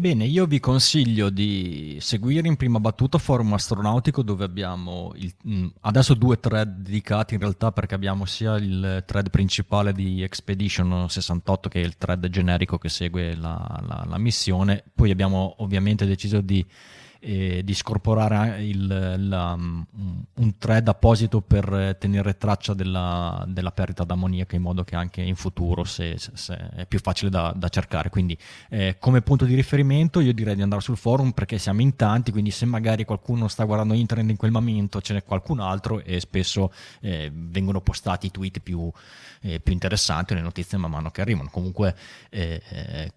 [0.00, 5.66] Bene, io vi consiglio di seguire in prima battuta Forum Astronautico dove abbiamo il, mm,
[5.80, 11.68] adesso due thread dedicati in realtà perché abbiamo sia il thread principale di Expedition 68
[11.68, 16.40] che è il thread generico che segue la, la, la missione, poi abbiamo ovviamente deciso
[16.40, 16.64] di
[17.20, 18.86] e di scorporare il,
[19.28, 25.20] la, un thread apposito per tenere traccia della, della perdita d'ammoniaca in modo che anche
[25.20, 28.08] in futuro se, se è più facile da, da cercare.
[28.08, 28.36] Quindi
[28.70, 32.32] eh, come punto di riferimento io direi di andare sul forum perché siamo in tanti,
[32.32, 36.20] quindi se magari qualcuno sta guardando internet in quel momento ce n'è qualcun altro e
[36.20, 38.90] spesso eh, vengono postati i tweet più,
[39.42, 41.50] eh, più interessanti le notizie man mano che arrivano.
[41.50, 41.94] Comunque
[42.30, 43.12] eh, eh,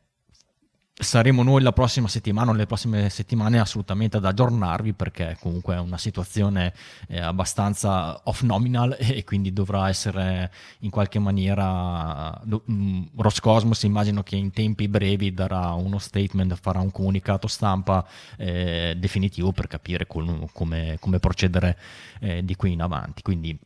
[0.96, 5.80] saremo noi la prossima settimana o le prossime settimane assolutamente ad aggiornarvi perché comunque è
[5.80, 6.72] una situazione
[7.08, 12.40] eh, abbastanza off nominal e quindi dovrà essere in qualche maniera
[12.72, 18.96] mm, Roscosmos immagino che in tempi brevi darà uno statement farà un comunicato stampa eh,
[18.96, 21.78] definitivo per capire col, come, come, procedere
[22.20, 23.22] eh, di qui in avanti.
[23.22, 23.58] Quindi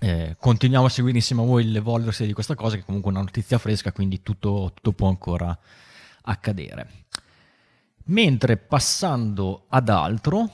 [0.00, 3.24] eh, continuiamo a seguire insieme a voi l'evolversi di questa cosa che comunque è una
[3.24, 5.58] notizia fresca quindi tutto, tutto può ancora
[6.22, 7.04] accadere.
[8.04, 10.50] Mentre passando ad altro,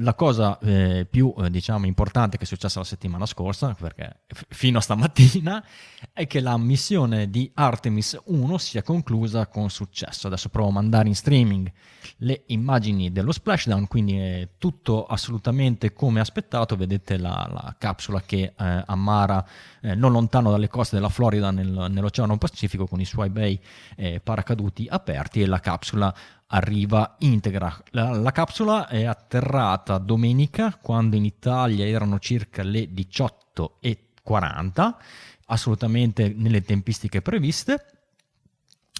[0.00, 4.44] la cosa eh, più eh, diciamo, importante che è successa la settimana scorsa, perché f-
[4.48, 5.64] fino a stamattina,
[6.12, 10.26] è che la missione di Artemis 1 sia conclusa con successo.
[10.26, 11.70] Adesso provo a mandare in streaming
[12.18, 16.76] le immagini dello splashdown, quindi è tutto assolutamente come aspettato.
[16.76, 19.46] Vedete la, la capsula che eh, ammara
[19.80, 23.60] eh, non lontano dalle coste della Florida nel, nell'Oceano Pacifico con i suoi bei
[23.96, 26.14] eh, paracaduti aperti e la capsula
[26.52, 27.76] arriva integra.
[27.90, 34.98] La, la, capsula è atterrata domenica quando in Italia erano circa le 18 e 40,
[35.46, 37.86] assolutamente nelle tempistiche previste.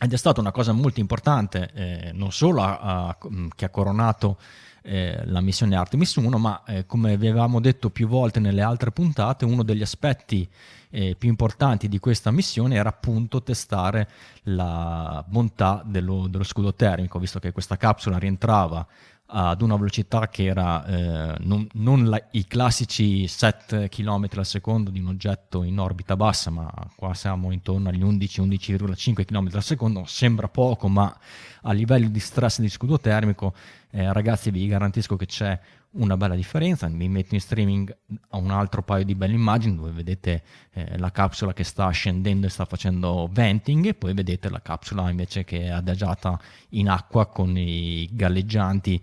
[0.02, 3.18] Ed è stata una cosa molto importante, eh, non solo a, a,
[3.54, 4.38] che ha coronato
[4.82, 8.90] eh, la missione Artemis 1, ma eh, come vi avevamo detto più volte nelle altre
[8.90, 10.48] puntate, uno degli aspetti
[10.90, 14.08] eh, più importanti di questa missione era appunto testare
[14.44, 18.86] la bontà dello, dello scudo termico, visto che questa capsula rientrava
[19.32, 24.90] ad una velocità che era eh, non, non la, i classici 7 km al secondo
[24.90, 30.04] di un oggetto in orbita bassa, ma qua siamo intorno agli 11-11,5 km al secondo,
[30.06, 31.16] sembra poco, ma
[31.62, 33.54] a livello di stress di scudo termico,
[33.90, 35.58] eh, ragazzi vi garantisco che c'è
[35.92, 37.96] una bella differenza, vi metto in streaming
[38.28, 42.46] a un altro paio di belle immagini dove vedete eh, la capsula che sta scendendo
[42.46, 47.26] e sta facendo venting e poi vedete la capsula invece che è adagiata in acqua
[47.26, 49.02] con i galleggianti.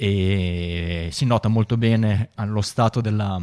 [0.00, 3.42] E si nota molto bene lo stato della,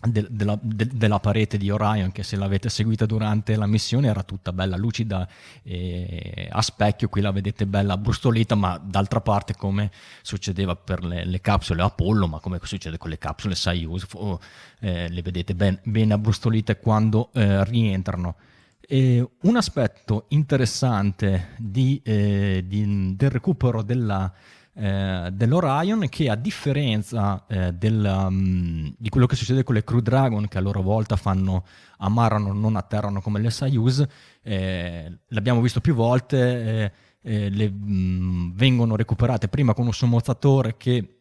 [0.00, 4.22] de, della, de, della, parete di Orion che se l'avete seguita durante la missione era
[4.22, 5.28] tutta bella lucida
[5.62, 9.90] e a specchio qui la vedete bella brustolita ma d'altra parte come
[10.22, 14.38] succedeva per le, le capsule Apollo ma come succede con le capsule Soyuz oh,
[14.80, 18.36] eh, le vedete ben, ben abbrustolite quando eh, rientrano.
[18.80, 24.32] E un aspetto interessante di, eh, di, del recupero della
[24.80, 29.98] eh, dell'Orion che a differenza eh, del, um, di quello che succede con le Crew
[29.98, 31.64] Dragon che a loro volta fanno
[31.98, 34.06] ammarrano, non atterrano come le Soyuz,
[34.40, 39.92] eh, l'abbiamo visto più volte, eh, eh, le, mh, mm, vengono recuperate prima con un
[39.92, 41.18] sommozzatore che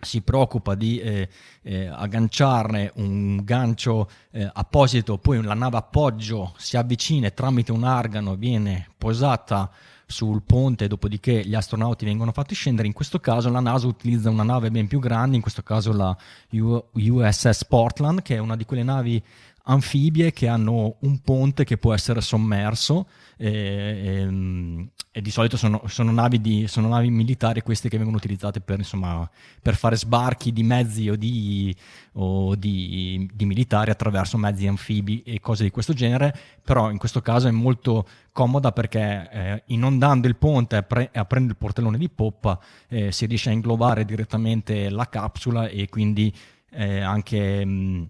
[0.00, 1.28] si preoccupa di eh,
[1.62, 7.82] eh, agganciarne un gancio eh, apposito, poi la nave appoggio si avvicina e tramite un
[7.82, 9.68] argano viene posata
[10.06, 12.86] sul ponte, dopodiché gli astronauti vengono fatti scendere.
[12.86, 16.16] In questo caso la NASA utilizza una nave ben più grande, in questo caso la
[16.50, 19.22] USS Portland, che è una di quelle navi
[19.68, 25.82] anfibie che hanno un ponte che può essere sommerso e, e, e di solito sono,
[25.86, 29.28] sono, navi di, sono, navi militari queste che vengono utilizzate per, insomma,
[29.60, 31.74] per fare sbarchi di mezzi o, di,
[32.12, 37.20] o di, di, militari attraverso mezzi anfibi e cose di questo genere, però in questo
[37.20, 42.08] caso è molto comoda perché eh, inondando il ponte e pre- aprendo il portellone di
[42.08, 46.32] poppa eh, si riesce a inglobare direttamente la capsula e quindi
[46.70, 47.64] eh, anche...
[47.64, 48.08] Mh,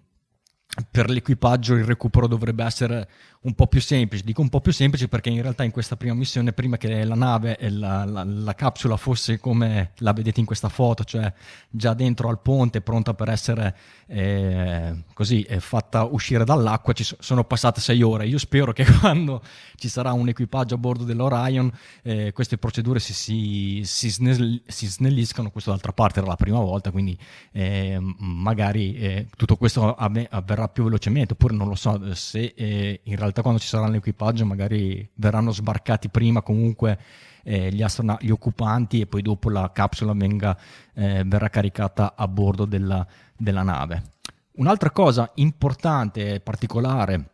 [0.89, 3.09] per l'equipaggio il recupero dovrebbe essere
[3.41, 4.23] un po' più semplice.
[4.23, 7.15] Dico un po' più semplice perché in realtà in questa prima missione, prima che la
[7.15, 11.31] nave e la, la, la, capsula fosse come la vedete in questa foto, cioè
[11.69, 13.75] già dentro al ponte, pronta per essere
[14.07, 18.27] eh, così eh, fatta uscire dall'acqua, ci sono passate sei ore.
[18.27, 19.41] Io spero che quando
[19.75, 21.71] ci sarà un equipaggio a bordo dell'Orion
[22.03, 25.51] eh, queste procedure si, si, si, snell- si, snelliscano.
[25.51, 27.17] Questo d'altra parte era la prima volta, quindi
[27.51, 32.53] eh, magari eh, tutto questo avverrà più velocemente, oppure non lo so se
[33.03, 36.99] in realtà realtà quando ci sarà l'equipaggio magari verranno sbarcati prima comunque
[37.43, 40.57] eh, gli, astron- gli, occupanti e poi dopo la capsula venga,
[40.93, 44.03] eh, verrà caricata a bordo della, della nave.
[44.53, 47.29] Un'altra cosa importante e particolare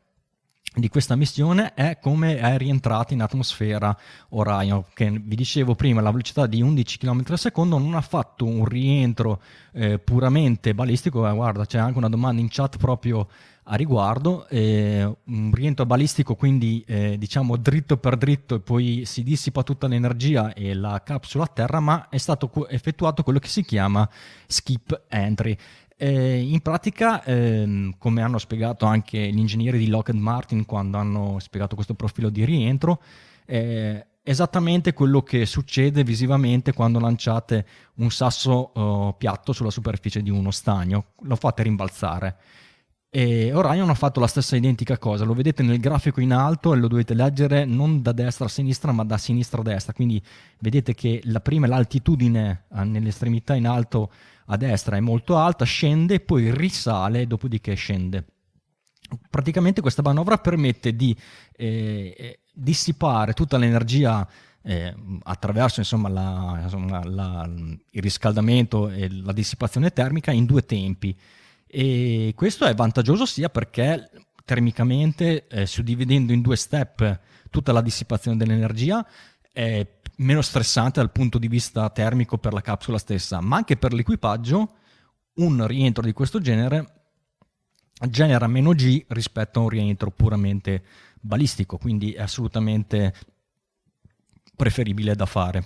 [0.75, 3.95] di questa missione è come è rientrata in atmosfera
[4.29, 8.45] Orion, che vi dicevo prima, la velocità di 11 km al secondo non ha fatto
[8.45, 13.27] un rientro eh, puramente balistico, eh, guarda c'è anche una domanda in chat proprio
[13.65, 19.23] a riguardo, eh, un rientro balistico quindi eh, diciamo dritto per dritto e poi si
[19.23, 23.63] dissipa tutta l'energia e la capsula a terra, ma è stato effettuato quello che si
[23.63, 24.07] chiama
[24.47, 25.55] skip entry.
[25.95, 31.39] Eh, in pratica, ehm, come hanno spiegato anche gli ingegneri di Lockheed Martin quando hanno
[31.39, 33.01] spiegato questo profilo di rientro,
[33.45, 40.29] eh, esattamente quello che succede visivamente quando lanciate un sasso uh, piatto sulla superficie di
[40.29, 42.37] uno stagno, lo fate rimbalzare.
[43.15, 46.77] E Orion ha fatto la stessa identica cosa, lo vedete nel grafico in alto e
[46.77, 50.19] lo dovete leggere non da destra a sinistra ma da sinistra a destra, quindi
[50.57, 54.11] vedete che la prima l'altitudine eh, nell'estremità in alto
[54.47, 58.25] a destra è molto alta, scende poi risale, dopodiché scende.
[59.29, 61.15] Praticamente questa manovra permette di
[61.55, 64.27] eh, eh dissipare tutta l'energia
[64.63, 71.15] eh, attraverso insomma, la, insomma, la, il riscaldamento e la dissipazione termica in due tempi.
[71.75, 74.07] E questo è vantaggioso sia perché
[74.45, 77.19] termicamente, eh, suddividendo in due step
[77.49, 79.03] tutta la dissipazione dell'energia,
[79.51, 79.83] è
[80.17, 84.73] meno stressante dal punto di vista termico per la capsula stessa, ma anche per l'equipaggio
[85.37, 87.05] un rientro di questo genere
[88.07, 90.83] genera meno G rispetto a un rientro puramente
[91.19, 93.15] balistico, quindi è assolutamente
[94.55, 95.65] preferibile da fare.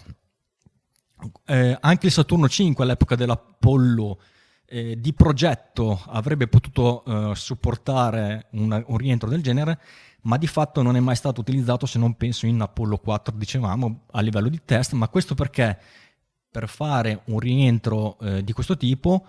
[1.43, 4.21] Eh, anche il Saturno 5 all'epoca dell'Apollo
[4.67, 9.79] eh, di progetto avrebbe potuto eh, supportare un, un, rientro del genere,
[10.21, 14.01] ma di fatto non è mai stato utilizzato se non penso in Apollo 4, dicevamo,
[14.11, 15.77] a livello di test, ma questo perché?
[16.49, 19.25] Per fare un rientro eh, di questo tipo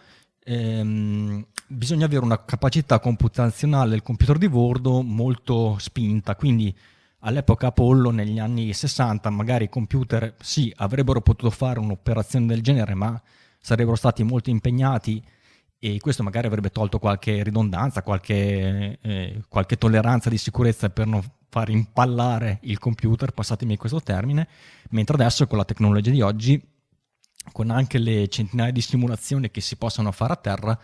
[0.48, 6.74] ehm, bisogna avere una capacità computazionale del computer di bordo molto spinta, quindi
[7.20, 12.94] all'epoca Apollo negli anni 60 magari i computer sì avrebbero potuto fare un'operazione del genere,
[12.94, 13.20] ma
[13.60, 15.22] sarebbero stati molto impegnati
[15.80, 21.22] e questo magari avrebbe tolto qualche ridondanza, qualche, eh, qualche tolleranza di sicurezza per non
[21.48, 24.48] far impallare il computer, passatemi questo termine,
[24.90, 26.60] mentre adesso con la tecnologia di oggi,
[27.52, 30.78] con anche le centinaia di simulazioni che si possono fare a terra,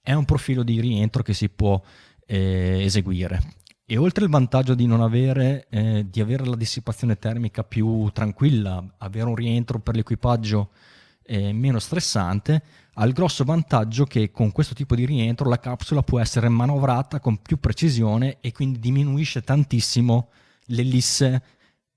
[0.00, 1.82] è un profilo di rientro che si può
[2.26, 3.54] eh, eseguire.
[3.84, 8.84] E oltre il vantaggio di non avere, eh, di avere la dissipazione termica più tranquilla,
[8.98, 10.70] avere un rientro per l'equipaggio
[11.26, 12.62] eh, meno stressante,
[12.94, 17.20] ha il grosso vantaggio che con questo tipo di rientro la capsula può essere manovrata
[17.20, 20.28] con più precisione e quindi diminuisce tantissimo
[20.66, 21.42] l'ellisse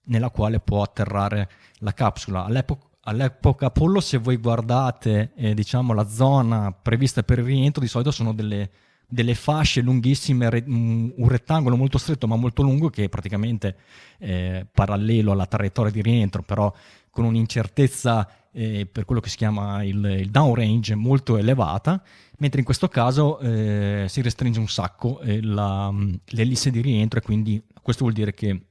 [0.06, 1.50] nella quale può atterrare
[1.80, 2.44] la capsula.
[2.44, 7.88] All'epoca, all'epoca Apollo, se voi guardate eh, diciamo, la zona prevista per il rientro, di
[7.88, 8.70] solito sono delle,
[9.08, 13.78] delle fasce lunghissime, re, un rettangolo molto stretto ma molto lungo che è praticamente
[14.18, 16.74] eh, parallelo alla traiettoria di rientro, però
[17.10, 22.02] con un'incertezza eh, per quello che si chiama il, il downrange molto elevata,
[22.38, 25.94] mentre in questo caso eh, si restringe un sacco eh, la,
[26.26, 28.66] l'ellisse di rientro e quindi questo vuol dire che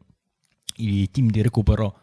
[0.77, 2.01] i team di recupero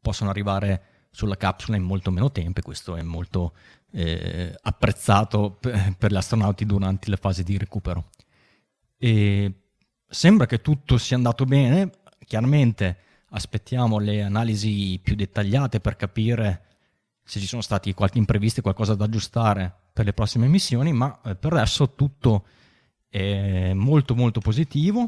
[0.00, 3.54] possono arrivare sulla capsula in molto meno tempo e questo è molto
[3.92, 8.10] eh, apprezzato per, per, gli astronauti durante le fasi di recupero.
[8.96, 9.52] E
[10.06, 11.90] sembra che tutto sia andato bene,
[12.24, 12.98] chiaramente
[13.30, 16.67] aspettiamo le analisi più dettagliate per capire
[17.28, 21.34] se ci sono stati qualche imprevisto qualcosa da aggiustare per le prossime missioni, ma eh,
[21.34, 22.46] per adesso tutto
[23.06, 25.06] è molto molto positivo.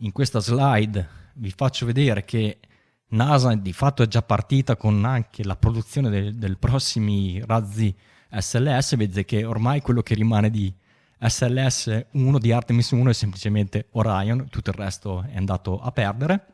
[0.00, 2.60] In questa slide vi faccio vedere che
[3.08, 7.92] NASA di fatto è già partita con anche la produzione dei del prossimi razzi
[8.30, 10.72] SLS, vedete che ormai quello che rimane di
[11.18, 16.46] SLS 1 di Artemis 1 è semplicemente Orion, tutto il resto è andato a perdere.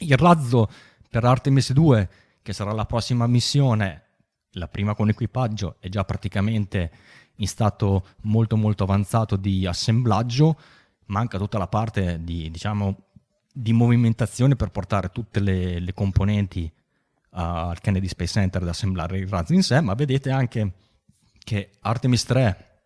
[0.00, 0.68] Il razzo
[1.08, 2.08] per Artemis 2
[2.48, 4.04] che sarà la prossima missione,
[4.52, 6.90] la prima con equipaggio, è già praticamente
[7.36, 10.58] in stato molto molto avanzato di assemblaggio,
[11.08, 13.08] manca tutta la parte di, diciamo,
[13.52, 16.72] di movimentazione per portare tutte le, le componenti
[17.32, 20.72] al Kennedy Space Center ad assemblare il razzo in sé, ma vedete anche
[21.38, 22.80] che Artemis 3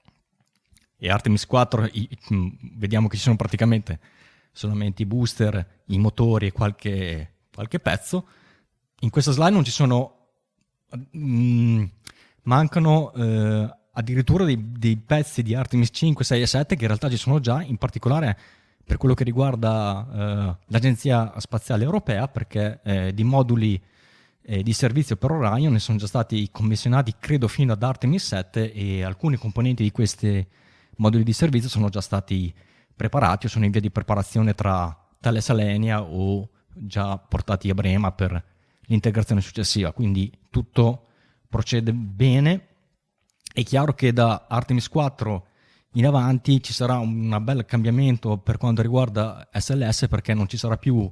[0.98, 2.48] e Artemis 4 i, mm,
[2.78, 4.00] vediamo che ci sono praticamente
[4.50, 8.26] solamente i booster, i motori e qualche, qualche pezzo,
[9.02, 10.30] in questa slide non ci sono,
[10.90, 11.84] mh, mm,
[12.42, 17.10] mancano eh, addirittura dei, dei, pezzi di Artemis 5, 6 e 7 che in realtà
[17.10, 18.38] ci sono già, in particolare
[18.84, 23.80] per quello che riguarda eh, l'Agenzia Spaziale Europea, perché eh, di moduli
[24.44, 28.72] eh, di servizio per Orion ne sono già stati commissionati, credo, fino ad Artemis 7
[28.72, 30.46] e alcuni componenti di questi
[30.96, 32.52] moduli di servizio sono già stati
[32.94, 38.12] preparati o sono in via di preparazione tra Thales Alenia o già portati a Brema
[38.12, 38.51] per
[38.92, 41.06] l'integrazione successiva, quindi tutto
[41.48, 42.68] procede bene.
[43.52, 45.46] È chiaro che da Artemis 4
[45.94, 50.78] in avanti ci sarà un bel cambiamento per quanto riguarda SLS perché non ci sarà
[50.78, 51.10] più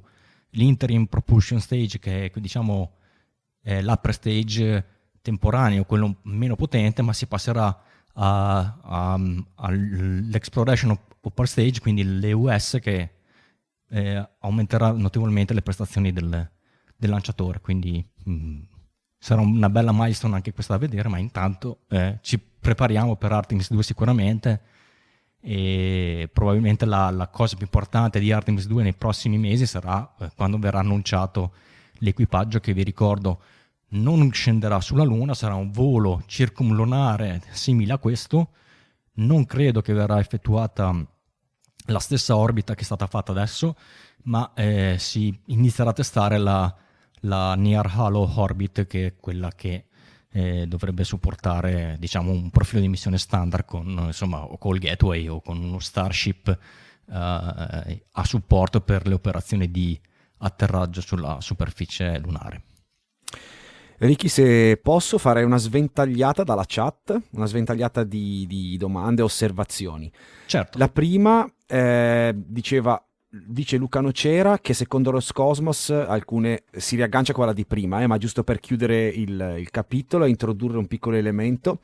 [0.51, 2.93] l'interim propulsion stage che è diciamo
[3.61, 4.85] è l'upper stage
[5.21, 13.11] temporaneo, quello meno potente, ma si passerà all'exploration upper stage, quindi l'EUS che
[13.89, 16.49] eh, aumenterà notevolmente le prestazioni del,
[17.01, 18.59] del lanciatore, quindi mh, mm,
[19.17, 23.71] sarà una bella milestone anche questa da vedere, ma intanto eh, ci prepariamo per Artemis
[23.71, 24.61] 2 sicuramente
[25.41, 30.29] e probabilmente la, la, cosa più importante di Artemis 2 nei prossimi mesi sarà eh,
[30.35, 31.53] quando verrà annunciato
[31.93, 33.41] l'equipaggio che vi ricordo
[33.93, 38.49] non scenderà sulla Luna, sarà un volo circumlunare simile a questo,
[39.13, 40.95] non credo che verrà effettuata
[41.87, 43.75] la stessa orbita che è stata fatta adesso,
[44.25, 46.73] ma eh, si inizierà a testare la,
[47.21, 49.85] la Near Halo Orbit, che è quella che
[50.31, 55.41] eh, dovrebbe supportare diciamo, un profilo di missione standard con, insomma, o col gateway o
[55.41, 56.57] con uno Starship eh,
[57.13, 59.99] a supporto per le operazioni di
[60.37, 62.63] atterraggio sulla superficie lunare.
[63.97, 70.11] Ricky, se posso, farei una sventagliata dalla chat, una sventagliata di, di domande e osservazioni.
[70.47, 70.79] Certo.
[70.79, 72.99] La prima eh, diceva
[73.31, 78.17] dice Luca Nocera che secondo Roscosmos alcune si riaggancia a quella di prima, eh, ma
[78.17, 81.79] giusto per chiudere il, il capitolo e introdurre un piccolo elemento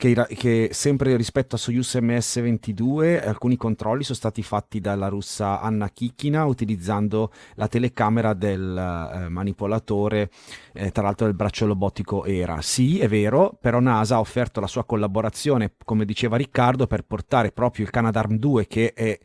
[0.00, 5.90] che, che, sempre rispetto a Soyuz MS-22 alcuni controlli sono stati fatti dalla russa Anna
[5.90, 10.30] Kikina utilizzando la telecamera del eh, manipolatore,
[10.72, 12.62] eh, tra l'altro del braccio robotico ERA.
[12.62, 17.52] Sì, è vero, però NASA ha offerto la sua collaborazione, come diceva Riccardo, per portare
[17.52, 19.18] proprio il Canadarm 2 che è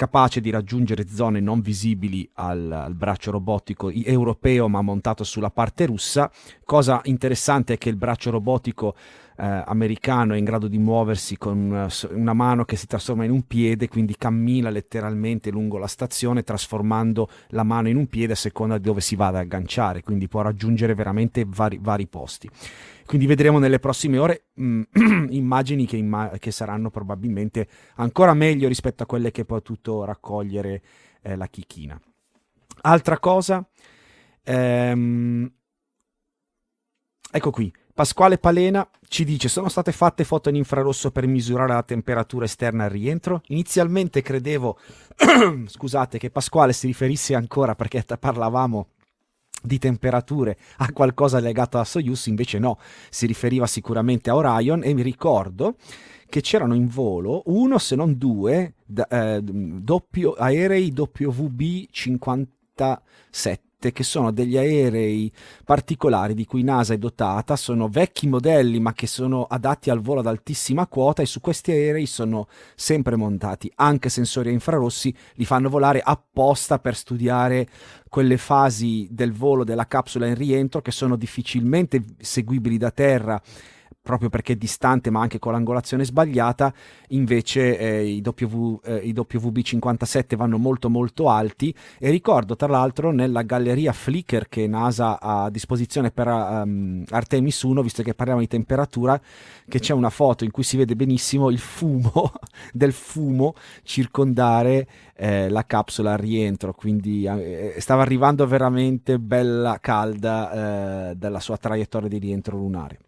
[0.00, 5.84] capace di raggiungere zone non visibili al, al, braccio robotico europeo ma montato sulla parte
[5.84, 6.30] russa.
[6.64, 8.94] Cosa interessante è che il braccio robotico
[9.40, 13.30] eh, americano è in grado di muoversi con uh, una mano che si trasforma in
[13.30, 18.36] un piede, quindi cammina letteralmente lungo la stazione trasformando la mano in un piede a
[18.36, 22.50] seconda di dove si va ad agganciare, quindi può raggiungere veramente vari, vari posti.
[23.06, 27.66] Quindi vedremo nelle prossime ore mh, mm, immagini che, imma- che, saranno probabilmente
[27.96, 30.82] ancora meglio rispetto a quelle che ha potuto raccogliere
[31.22, 31.98] eh, la Chichina.
[32.82, 33.66] Altra cosa,
[34.42, 35.50] ehm,
[37.32, 41.82] ecco qui, Pasquale Palena ci dice sono state fatte foto in infrarosso per misurare la
[41.82, 43.42] temperatura esterna al rientro.
[43.48, 44.78] Inizialmente credevo,
[45.66, 48.86] scusate, che Pasquale si riferisse ancora perché parlavamo
[49.62, 52.78] di temperature a qualcosa legato a Soyuz, invece no,
[53.10, 55.74] si riferiva sicuramente a Orion e mi ricordo
[56.26, 58.76] che c'erano in volo uno se non due
[59.10, 65.32] eh, doppio, aerei WB 57 che sono degli aerei
[65.64, 70.20] particolari di cui NASA è dotata, sono vecchi modelli ma che sono adatti al volo
[70.20, 73.72] ad altissima quota e su questi aerei sono sempre montati.
[73.76, 77.66] Anche sensori infrarossi, li fanno volare apposta per studiare
[78.08, 83.40] quelle fasi del volo della capsula in rientro che sono difficilmente seguibili da terra
[84.02, 86.72] proprio perché è distante ma anche con l'angolazione sbagliata,
[87.08, 93.12] invece eh, i, w, eh, i, WB57 vanno molto molto alti e ricordo tra l'altro
[93.12, 98.40] nella galleria Flickr che NASA ha a disposizione per um, Artemis 1, visto che parliamo
[98.40, 99.20] di temperatura,
[99.68, 102.32] che c'è una foto in cui si vede benissimo il fumo
[102.72, 111.10] del fumo circondare eh, la capsula al rientro, quindi eh, stava arrivando veramente bella calda
[111.10, 112.98] eh, dalla sua traiettoria di rientro lunare.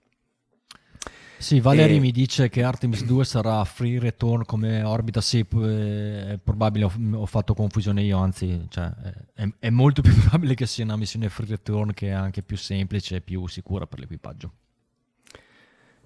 [1.42, 1.98] Sì, Valeri e...
[1.98, 7.26] mi dice che Artemis 2 sarà free return come orbita, sì, è probabile, ho, ho
[7.26, 8.88] fatto confusione io, anzi, cioè,
[9.34, 12.56] è, è, molto più probabile che sia una missione free return che è anche più
[12.56, 14.52] semplice e più sicura per l'equipaggio.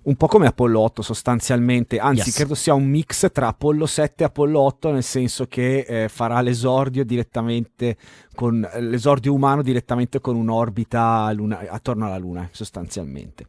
[0.04, 2.34] Un po' come Apollo 8 sostanzialmente, anzi yes.
[2.36, 6.40] credo sia un mix tra Apollo 7 e Apollo 8, nel senso che eh, farà
[6.40, 7.98] l'esordio direttamente
[8.34, 13.46] con l'esordio umano direttamente con un'orbita luna, attorno alla Luna, sostanzialmente.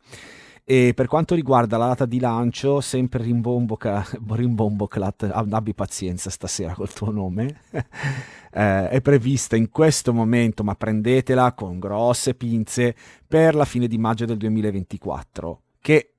[0.70, 3.78] E per quanto riguarda la data di lancio, sempre rimbombo,
[4.32, 7.62] rimbombo Clat, abbi pazienza stasera col tuo nome,
[8.52, 12.94] eh, è prevista in questo momento, ma prendetela con grosse pinze,
[13.26, 16.16] per la fine di maggio del 2024, che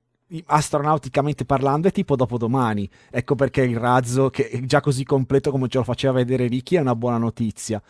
[0.47, 2.89] astronauticamente parlando è tipo dopodomani.
[3.11, 6.77] Ecco perché il razzo, che è già così completo come ce lo faceva vedere Ricky,
[6.77, 7.83] è una buona notizia.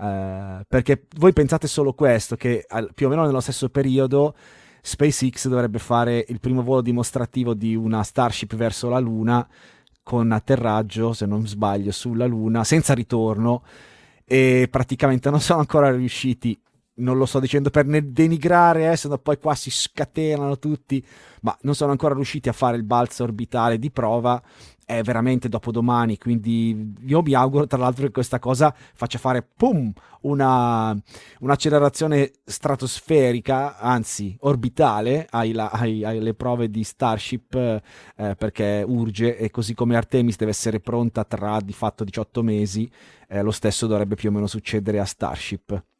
[0.00, 4.34] Eh, perché voi pensate solo questo, che al, più o meno nello stesso periodo
[4.84, 9.48] SpaceX dovrebbe fare il primo volo dimostrativo di una Starship verso la Luna
[10.02, 13.62] con atterraggio, se non sbaglio, sulla Luna senza ritorno.
[14.24, 16.60] E praticamente non sono ancora riusciti.
[16.94, 21.04] Non lo sto dicendo per denigrare, eh, se no poi qua si scatenano tutti,
[21.42, 24.42] ma non sono ancora riusciti a fare il balzo orbitale di prova
[24.84, 29.92] è veramente dopodomani, quindi io mi auguro tra l'altro che questa cosa faccia fare pum,
[30.22, 30.96] una,
[31.40, 39.74] un'accelerazione stratosferica, anzi orbitale, ai, ai, alle prove di Starship eh, perché urge e così
[39.74, 42.90] come Artemis deve essere pronta tra di fatto 18 mesi,
[43.28, 45.91] eh, lo stesso dovrebbe più o meno succedere a Starship.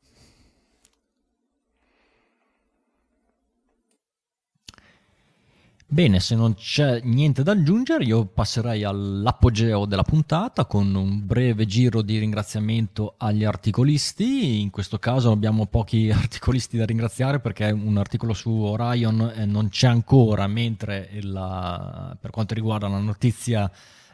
[5.92, 11.66] Bene, se non c'è niente da aggiungere, io passerei all'apogeo della puntata con un breve
[11.66, 14.62] giro di ringraziamento agli articolisti.
[14.62, 19.68] In questo caso abbiamo pochi articolisti da ringraziare perché un articolo su Orion eh, non
[19.68, 23.70] c'è ancora, mentre la, per quanto riguarda la notizia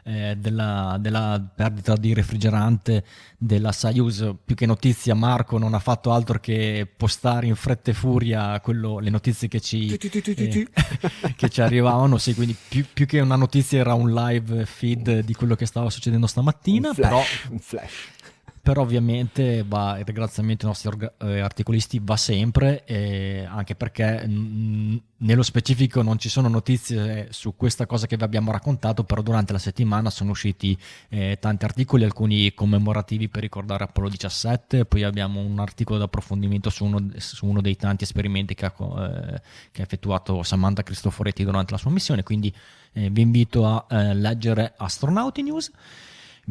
[0.09, 3.03] eh, della, della, perdita di refrigerante
[3.37, 7.93] della Soyuz, più che notizia Marco non ha fatto altro che postare in fretta e
[7.93, 9.97] furia quello, le notizie che ci, eh,
[11.35, 15.33] che ci arrivavano, sì, quindi più, più, che una notizia era un live feed di
[15.35, 17.23] quello che stava succedendo stamattina, un flash, però...
[17.51, 18.17] Un flash
[18.61, 24.27] però ovviamente va, il ringraziamento ai nostri orga, eh, articolisti va sempre, eh, anche perché
[24.27, 29.21] mh, nello specifico non ci sono notizie su questa cosa che vi abbiamo raccontato, però
[29.21, 30.77] durante la settimana sono usciti
[31.09, 36.69] eh, tanti articoli, alcuni commemorativi per ricordare Apollo 17, poi abbiamo un articolo di approfondimento
[36.69, 39.41] su uno, su uno dei tanti esperimenti che ha, eh,
[39.71, 42.53] che ha, effettuato Samantha Cristoforetti durante la sua missione, quindi
[42.93, 45.71] eh, vi invito a eh, leggere Astronauti News.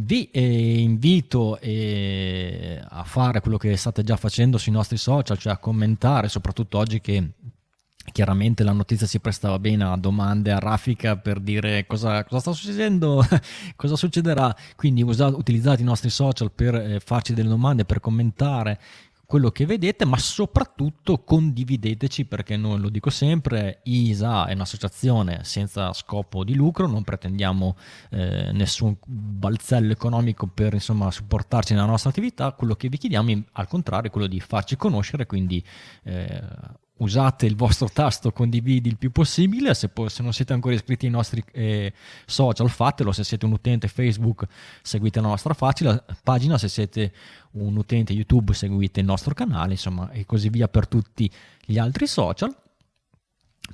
[0.00, 5.54] Vi eh, invito eh, a fare quello che state già facendo sui nostri social, cioè
[5.54, 7.30] a commentare, soprattutto oggi che
[8.12, 12.52] chiaramente la notizia si prestava bene a domande a raffica per dire cosa, cosa sta
[12.52, 13.26] succedendo,
[13.74, 14.54] cosa succederà.
[14.76, 18.78] Quindi usate, utilizzate i nostri social per eh, farci delle domande, per commentare
[19.28, 25.92] quello che vedete, ma soprattutto condivideteci perché noi lo dico sempre, ISA è un'associazione senza
[25.92, 27.76] scopo di lucro, non pretendiamo
[28.08, 33.68] eh, nessun balzello economico per insomma supportarci nella nostra attività, quello che vi chiediamo al
[33.68, 35.62] contrario è quello di farci conoscere, quindi
[36.04, 36.42] eh,
[36.98, 41.06] usate il vostro tasto condividi il più possibile, se, poi, se non siete ancora iscritti
[41.06, 41.92] ai nostri eh,
[42.26, 44.46] social fatelo, se siete un utente Facebook
[44.82, 47.12] seguite la nostra facile, pagina, se siete
[47.52, 51.30] un utente YouTube seguite il nostro canale, insomma e così via per tutti
[51.64, 52.54] gli altri social.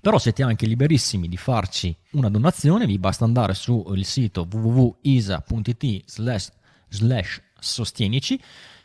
[0.00, 6.02] Però siete anche liberissimi di farci una donazione, vi basta andare sul sito www.isa.it
[6.88, 8.40] slash sostienici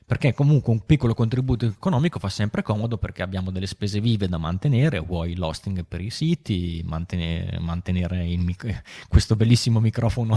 [0.10, 4.40] perché comunque un piccolo contributo economico fa sempre comodo perché abbiamo delle spese vive da
[4.40, 10.36] mantenere, vuoi l'hosting per i siti, mantenere, mantenere mic- questo bellissimo microfono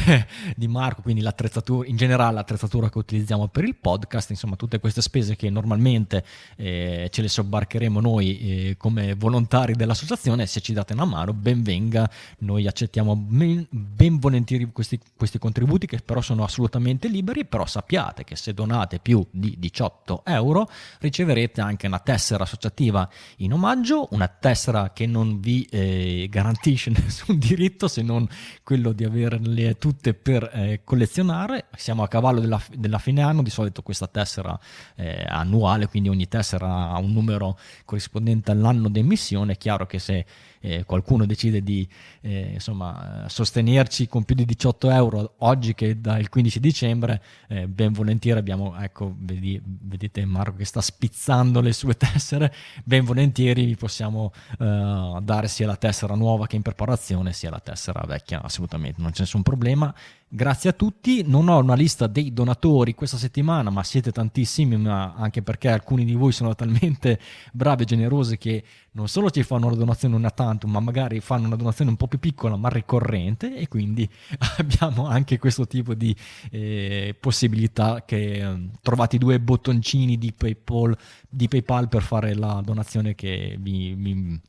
[0.56, 5.02] di Marco, quindi l'attrezzatura, in generale l'attrezzatura che utilizziamo per il podcast, insomma tutte queste
[5.02, 6.24] spese che normalmente
[6.56, 11.62] eh, ce le sobbarcheremo noi eh, come volontari dell'associazione, se ci date una mano ben
[11.62, 17.66] venga, noi accettiamo ben, ben volentieri questi, questi contributi che però sono assolutamente liberi, però
[17.66, 24.08] sappiate che se donate più di 18 euro riceverete anche una tessera associativa in omaggio,
[24.12, 28.26] una tessera che non vi eh, garantisce nessun diritto se non
[28.62, 31.66] quello di averle tutte per eh, collezionare.
[31.76, 34.58] Siamo a cavallo della, della, fine anno, di solito questa tessera
[34.94, 39.54] eh, annuale, quindi ogni tessera ha un numero corrispondente all'anno di emissione.
[39.54, 40.24] È chiaro che se
[40.62, 41.86] eh, qualcuno decide di
[42.20, 47.92] eh, insomma, sostenerci con più di 18 euro oggi che dal 15 dicembre, eh, ben
[47.92, 52.54] volentieri abbiamo, ecco, vedi, vedete Marco che sta spizzando le sue tessere,
[52.84, 57.60] ben volentieri vi possiamo eh, dare sia la tessera nuova che in preparazione, sia la
[57.60, 59.92] tessera vecchia, assolutamente, non c'è nessun problema.
[60.34, 65.12] Grazie a tutti, non ho una lista dei donatori questa settimana, ma siete tantissimi, ma
[65.12, 67.20] anche perché alcuni di voi sono talmente
[67.52, 71.48] bravi e generosi che non solo ci fanno una donazione una tantum, ma magari fanno
[71.48, 74.08] una donazione un po' più piccola ma ricorrente e quindi
[74.56, 76.16] abbiamo anche questo tipo di
[76.50, 80.96] eh, possibilità che eh, trovate due bottoncini di PayPal,
[81.28, 84.40] di PayPal per fare la donazione che vi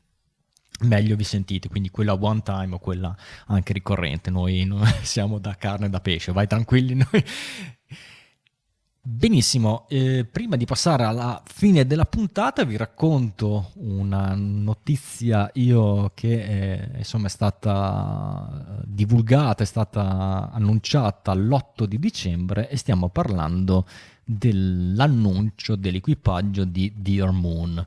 [0.80, 3.16] meglio vi sentite, quindi quella one time o quella
[3.46, 4.30] anche ricorrente.
[4.30, 4.68] Noi,
[5.02, 7.24] siamo da carne e da pesce, vai tranquilli noi.
[9.06, 16.42] Benissimo, eh, prima di passare alla fine della puntata vi racconto una notizia io che
[16.42, 23.86] è, eh, insomma, è stata divulgata, è stata annunciata l'8 di dicembre e stiamo parlando
[24.24, 27.86] dell'annuncio dell'equipaggio di Dear Moon.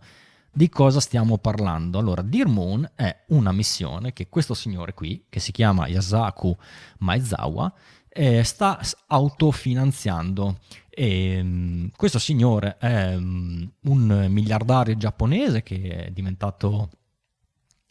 [0.57, 1.99] Di cosa stiamo parlando?
[1.99, 6.57] Allora, Dear Moon è una missione che questo signore qui, che si chiama Yasaku
[6.97, 7.71] Maezawa,
[8.09, 10.57] eh, sta autofinanziando.
[10.89, 16.89] E, um, questo signore è um, un miliardario giapponese che è diventato,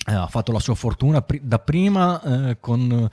[0.05, 3.09] eh, ha fatto la sua fortuna pr- da prima eh, con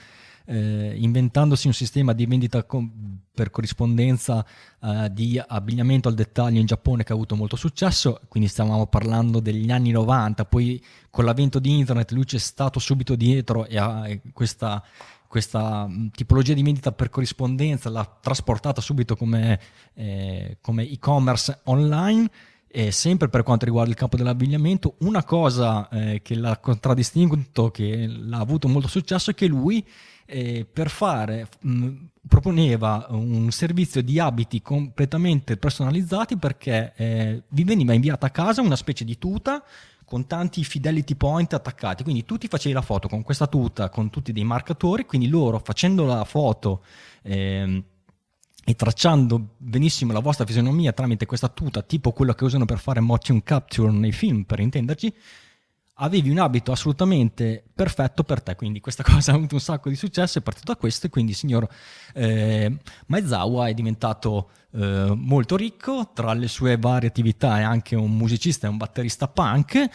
[0.45, 4.45] eh, inventandosi un sistema di vendita com- per corrispondenza
[4.81, 9.39] eh, di abbigliamento al dettaglio in Giappone che ha avuto molto successo, quindi stavamo parlando
[9.39, 14.07] degli anni 90, poi con l'avvento di internet lui c'è stato subito dietro e ha
[14.31, 14.83] questa
[15.33, 19.59] questa tipologia di vendita per corrispondenza l'ha trasportata subito come,
[19.95, 22.29] eh, come e-commerce online
[22.75, 28.07] e sempre per quanto riguarda il campo dell'abbigliamento, una cosa eh, che l'ha contraddistinto, che
[28.07, 29.85] l'ha avuto molto successo, è che lui
[30.25, 31.89] eh, per fare mh,
[32.27, 38.75] proponeva un servizio di abiti completamente personalizzati perché eh, vi veniva inviata a casa una
[38.75, 39.63] specie di tuta
[40.03, 44.09] con tanti fidelity point attaccati, quindi tu ti facevi la foto con questa tuta, con
[44.09, 46.81] tutti dei marcatori, quindi loro facendo la foto
[47.21, 47.83] eh,
[48.65, 52.99] e tracciando benissimo la vostra fisionomia tramite questa tuta, tipo quello che usano per fare
[53.01, 55.13] motion capture nei film, per intenderci,
[55.95, 59.95] avevi un abito assolutamente perfetto per te, quindi questa cosa ha avuto un sacco di
[59.95, 61.67] successo, è partito da questo e quindi il signor
[62.13, 68.15] eh, Maezawa è diventato eh, molto ricco, tra le sue varie attività è anche un
[68.15, 69.89] musicista e un batterista punk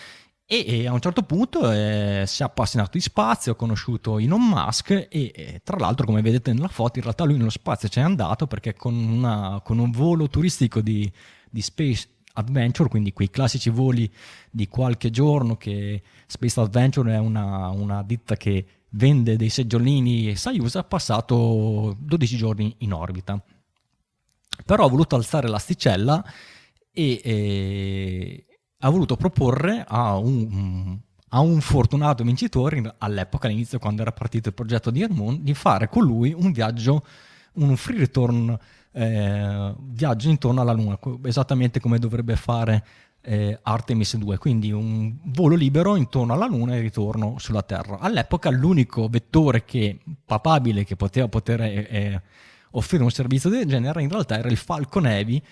[0.51, 4.91] e, a un certo punto eh, si è appassionato di spazio, ha conosciuto Elon Musk
[4.91, 8.47] e, e, tra l'altro come vedete nella foto in realtà lui nello spazio c'è andato
[8.47, 11.11] perché con, una, con un volo turistico di,
[11.51, 14.11] di Space Adventure, quindi quei classici voli
[14.51, 20.37] di qualche giorno che Space Adventure è una, una ditta che vende dei seggiolini e
[20.37, 23.39] Soyuz ha passato 12 giorni in orbita.
[24.65, 26.25] Però ha voluto alzare l'asticella
[26.91, 28.48] e, e
[28.81, 30.97] ha voluto proporre a un,
[31.31, 35.89] a un fortunato vincitore all'epoca, all'inizio quando era partito il progetto di Edmund, di fare
[35.89, 37.05] con lui un viaggio,
[37.55, 38.57] un free return
[38.93, 42.85] eh, viaggio intorno alla Luna, esattamente come dovrebbe fare
[43.23, 47.99] eh, Artemis 2, quindi un volo libero intorno alla Luna e ritorno sulla Terra.
[47.99, 52.23] All'epoca l'unico vettore che, papabile che poteva poter eh, eh,
[52.73, 55.43] offrire un servizio del genere in realtà era il Falcon Heavy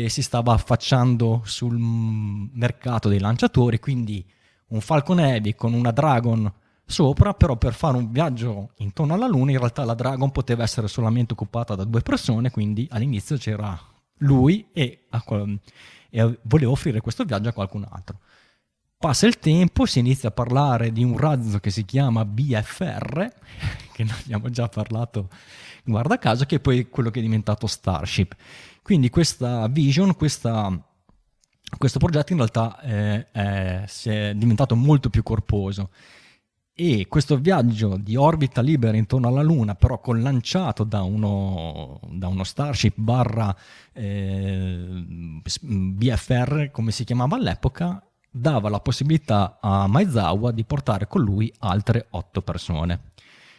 [0.00, 4.24] che si stava affacciando sul mercato dei lanciatori, quindi
[4.68, 6.52] un Falcon Heavy con una Dragon
[6.84, 10.88] sopra, però per fare un viaggio intorno alla Luna in realtà la Dragon poteva essere
[10.88, 13.78] solamente occupata da due persone, quindi all'inizio c'era
[14.18, 15.06] lui e,
[16.10, 18.18] e voleva offrire questo viaggio a qualcun altro.
[18.98, 23.28] Passa il tempo, si inizia a parlare di un razzo che si chiama BFR,
[23.92, 25.28] che ne abbiamo già parlato,
[25.84, 28.34] guarda caso, che è poi quello che è diventato Starship.
[28.84, 30.70] Quindi questa vision, questa,
[31.78, 35.88] questo progetto in realtà è, è, è diventato molto più corposo
[36.74, 42.44] e questo viaggio di orbita libera intorno alla Luna, però lanciato da uno, da uno
[42.44, 43.56] Starship barra
[43.94, 45.02] eh,
[45.62, 52.08] BFR, come si chiamava all'epoca, dava la possibilità a Maizawa di portare con lui altre
[52.10, 53.12] otto persone.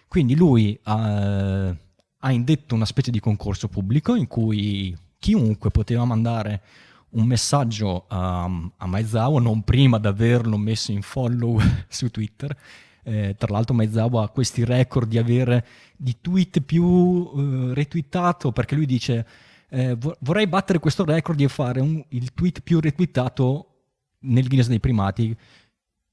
[0.08, 0.80] Quindi lui eh,
[2.20, 4.96] ha indetto una specie di concorso pubblico in cui
[5.26, 6.62] chiunque poteva mandare
[7.14, 11.60] un messaggio a, a Maizawa, non prima di averlo messo in follow
[11.90, 12.56] su Twitter,
[13.02, 15.66] eh, tra l'altro Mezzawa ha questi record di avere
[15.98, 19.26] di tweet più eh, retweetato perché lui dice
[19.70, 23.70] eh, vorrei battere questo record di fare un, il tweet più retweetato
[24.20, 25.36] nel Guinness dei primati.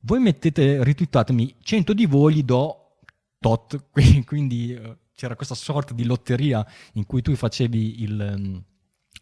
[0.05, 2.97] Voi mettete, retweetatemi 100 di voi, gli do
[3.39, 3.91] tot,
[4.25, 8.71] quindi eh, c'era questa sorta di lotteria in cui tu facevi il...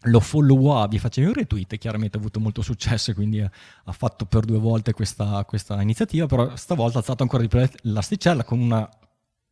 [0.05, 4.25] Lo followavi, facevi un retweet e chiaramente ha avuto molto successo e quindi ha fatto
[4.25, 8.59] per due volte questa, questa iniziativa, però stavolta ha alzato ancora di più l'asticella con
[8.59, 8.89] una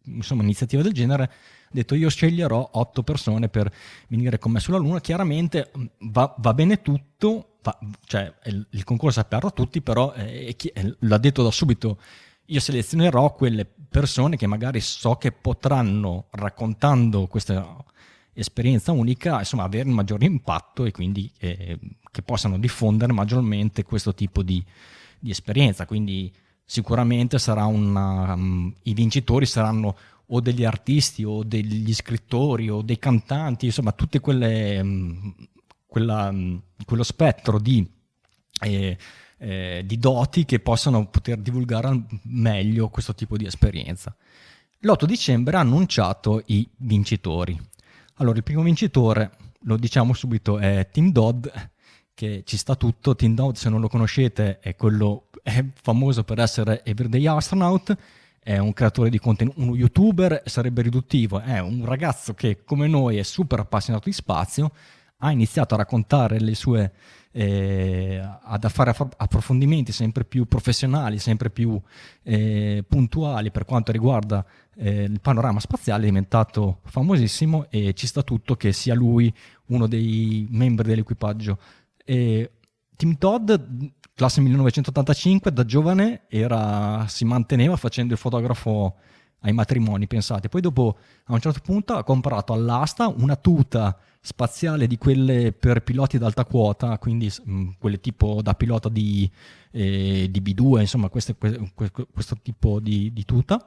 [0.06, 1.30] insomma, iniziativa del genere, ha
[1.72, 3.72] detto io sceglierò otto persone per
[4.08, 8.84] venire con me sulla Luna, chiaramente mm, va, va bene tutto, va, cioè il, il,
[8.84, 12.00] concorso è aperto a tutti, però eh, eh, l'ha detto da subito,
[12.46, 17.76] io selezionerò quelle persone che magari so che potranno, raccontando questa
[18.34, 21.78] esperienza unica, insomma, avere un maggiore impatto e quindi eh,
[22.12, 24.64] che possano diffondere maggiormente questo tipo di,
[25.20, 25.86] di esperienza.
[25.86, 29.98] Quindi sicuramente sarà una, um, i vincitori saranno
[30.32, 35.34] o degli artisti o degli scrittori o dei cantanti, insomma, quelle um,
[35.90, 37.86] quella, um, quello spettro di,
[38.62, 38.98] eh,
[39.40, 44.16] eh, di doti che possano poter divulgare meglio questo tipo di esperienza.
[44.82, 47.60] L'8 dicembre ha annunciato i vincitori.
[48.20, 51.48] Allora, il primo vincitore, lo diciamo subito, è Tim Dodd,
[52.14, 53.16] che ci sta tutto.
[53.16, 57.96] Tim Dodd, se non lo conoscete, è quello è famoso per essere Everyday Astronaut,
[58.44, 63.16] è un creatore di contenuto, uno youtuber, sarebbe riduttivo, è un ragazzo che come noi
[63.16, 64.74] è super appassionato di spazio,
[65.20, 66.92] ha iniziato a raccontare le sue
[67.32, 71.80] eh, ad fare approfondimenti sempre più professionali, sempre più
[72.24, 74.46] eh, puntuali per quanto riguarda
[74.80, 79.32] eh, il panorama spaziale, è diventato famosissimo e ci sta tutto che sia lui
[79.68, 81.60] uno dei membri dell'equipaggio.
[82.06, 82.52] E
[82.96, 83.52] Tim Todd,
[84.14, 88.96] classe 1985, da giovane era, si manteneva facendo il fotografo
[89.42, 90.50] ai matrimoni, pensate.
[90.50, 95.82] Poi dopo, a un certo punto, ha comprato all'asta una tuta spaziale di quelle per
[95.82, 99.30] piloti ad alta quota, quindi mh, quelle tipo da pilota di,
[99.72, 103.66] eh, di B2, insomma queste, que, questo tipo di, di tuta.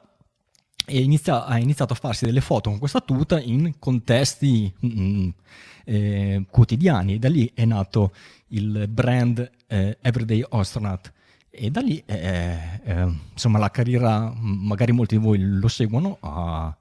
[0.85, 5.28] E inizia, ha iniziato a farsi delle foto con questa tuta in contesti mh, mm,
[5.85, 7.18] eh, quotidiani.
[7.18, 8.12] Da lì è nato
[8.49, 11.12] il brand eh, Everyday Astronaut.
[11.51, 16.74] E da lì, eh, eh, insomma, la carriera, magari molti di voi lo seguono, ha,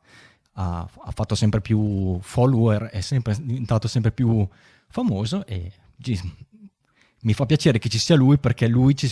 [0.53, 4.47] ha, ha fatto sempre più follower, è sempre, diventato sempre più
[4.87, 5.71] famoso e
[7.21, 9.09] mi fa piacere che ci sia lui perché lui, ci,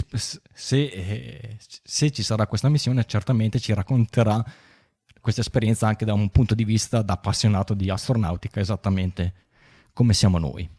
[0.54, 4.44] se, eh, se ci sarà questa missione, certamente ci racconterà
[5.22, 9.34] questa esperienza anche da un punto di vista da appassionato di astronautica, esattamente
[9.94, 10.70] come siamo noi.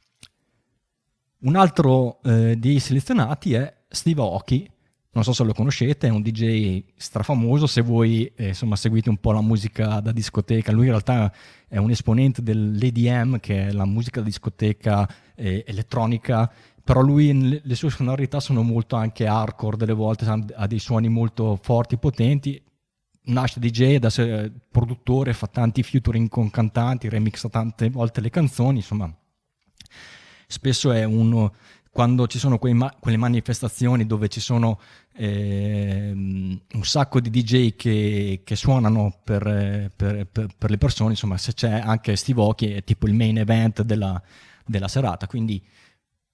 [1.41, 4.71] Un altro eh, dei selezionati è Steve Aoki,
[5.13, 9.17] non so se lo conoscete, è un DJ strafamoso, se voi eh, insomma, seguite un
[9.17, 11.33] po' la musica da discoteca, lui in realtà
[11.67, 16.53] è un esponente dell'EDM, che è la musica da discoteca eh, elettronica,
[16.85, 21.59] però lui le sue sonorità sono molto anche hardcore, delle volte ha dei suoni molto
[21.61, 22.63] forti, potenti,
[23.31, 24.11] nasce DJ da
[24.71, 29.13] produttore, fa tanti featuring con cantanti, remixa tante volte le canzoni, insomma,
[30.47, 31.53] spesso è uno
[31.93, 34.79] quando ci sono ma- quelle manifestazioni dove ci sono
[35.17, 41.37] eh, un sacco di DJ che, che suonano per, per, per, per, le persone, insomma
[41.37, 44.21] se c'è anche Steve Aoki è tipo il main event della,
[44.65, 45.63] della, serata, quindi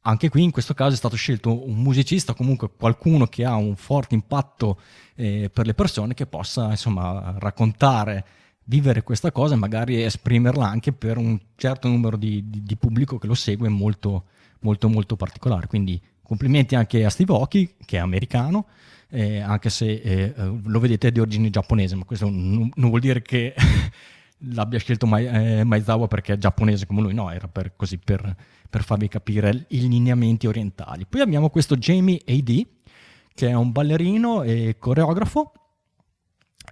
[0.07, 3.75] anche qui in questo caso è stato scelto un musicista, comunque qualcuno che ha un
[3.75, 4.81] forte impatto
[5.17, 8.25] eh, per le persone che possa insomma raccontare
[8.65, 13.19] vivere questa cosa e magari esprimerla anche per un certo numero di, di, di pubblico
[13.19, 14.27] che lo segue molto,
[14.61, 15.67] molto molto particolare.
[15.67, 18.67] Quindi complimenti anche a Steve Aoki, che è americano,
[19.09, 23.01] eh, anche se eh, eh lo vedete di origine giapponese, ma questo non, non vuol
[23.01, 23.55] dire che
[24.51, 28.37] l'abbia scelto Mai, eh, Maizawa perché è giapponese come lui, no, era per, così per,
[28.69, 31.07] per farvi capire i lineamenti orientali.
[31.07, 32.67] Poi abbiamo questo Jamie A.D.,
[33.35, 35.53] che è un ballerino e coreografo.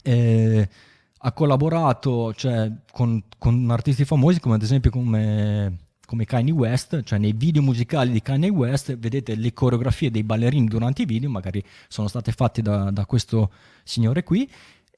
[0.03, 0.69] Eh,
[1.17, 7.19] ha collaborato cioè, con, con, artisti famosi come ad esempio come come Kanye West, cioè
[7.19, 11.65] nei video musicali di Kanye West vedete le coreografie dei ballerini durante i video, magari
[11.89, 13.51] sono state fatte da, da questo
[13.83, 14.49] signore qui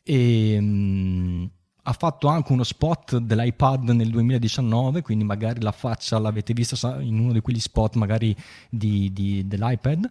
[0.02, 1.50] e mh,
[1.88, 7.18] ha fatto anche uno spot dell'iPad nel 2019, quindi magari la faccia l'avete vista in
[7.18, 8.34] uno di quegli spot magari
[8.68, 10.10] di, di, dell'iPad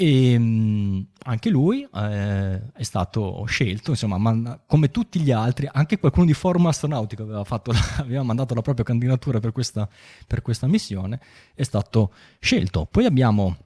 [0.00, 5.98] e ehm, anche lui eh, è stato scelto, insomma, man- come tutti gli altri, anche
[5.98, 9.88] qualcuno di Forum Astronautico aveva, fatto, aveva mandato la propria candidatura per questa,
[10.26, 11.20] per questa missione,
[11.54, 12.86] è stato scelto.
[12.90, 13.56] Poi abbiamo,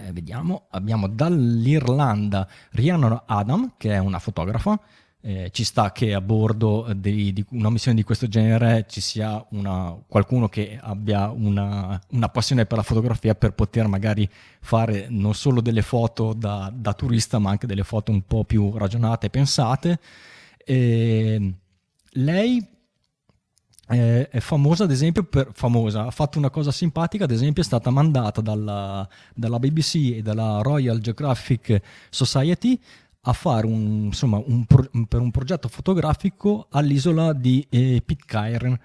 [0.00, 4.80] eh, vediamo, abbiamo dall'Irlanda Rhiannon Adam, che è una fotografa,
[5.24, 9.44] eh, ci sta che a bordo di, di, una missione di questo genere ci sia
[9.50, 14.28] una, qualcuno che abbia una, una, passione per la fotografia per poter magari
[14.60, 18.76] fare non solo delle foto da, da turista ma anche delle foto un po' più
[18.76, 20.00] ragionate e pensate.
[20.64, 21.54] E
[22.14, 22.66] lei
[23.88, 27.66] eh, è famosa ad esempio per famosa, ha fatto una cosa simpatica ad esempio è
[27.66, 32.80] stata mandata dalla, dalla BBC e dalla Royal Geographic Society
[33.24, 38.78] a fare un, insomma, un pro, per un progetto fotografico all'isola di eh, Pitcairn,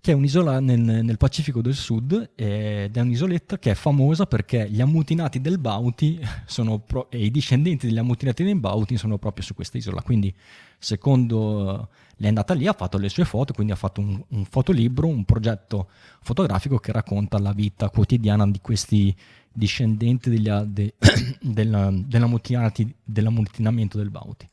[0.00, 4.68] che è un'isola nel, nel, Pacifico del Sud ed è un'isoletta che è famosa perché
[4.68, 5.60] gli ammutinati del
[6.46, 10.02] sono pro, e i discendenti degli ammutinati del Bounty sono proprio su questa isola.
[10.02, 10.34] Quindi,
[10.78, 14.44] secondo lei è andata lì, ha fatto le sue foto, quindi ha fatto un, un
[14.46, 15.90] fotolibro, un progetto
[16.22, 19.14] fotografico che racconta la vita quotidiana di questi
[19.56, 20.94] discendente degli, de,
[21.40, 24.48] della, dell'ammutinamento del Bauti.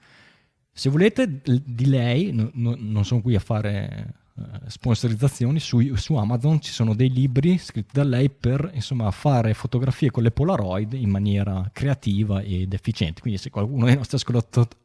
[0.72, 6.16] Se volete di lei, no, no, non sono qui a fare uh, sponsorizzazioni, su, su,
[6.16, 10.94] Amazon ci sono dei libri scritti da lei per insomma, fare fotografie con le Polaroid
[10.94, 13.22] in maniera creativa ed efficiente.
[13.22, 14.18] Quindi se qualcuno dei nostri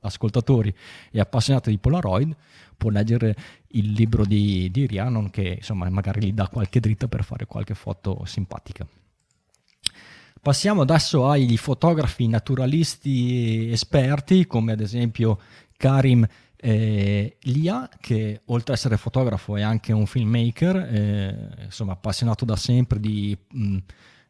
[0.01, 0.75] ascoltatori
[1.11, 2.37] è appassionato di Polaroid,
[2.77, 3.35] può leggere
[3.69, 7.75] il libro di, di Rhiannon che insomma, magari gli dà qualche dritta per fare qualche
[7.75, 8.87] foto simpatica.
[10.49, 15.39] Passiamo adesso ai fotografi naturalisti esperti, come ad esempio
[15.77, 16.27] Karim
[16.57, 22.57] eh, Lia, che oltre ad essere fotografo è anche un filmmaker, eh, insomma appassionato da
[22.57, 23.77] sempre di, mh,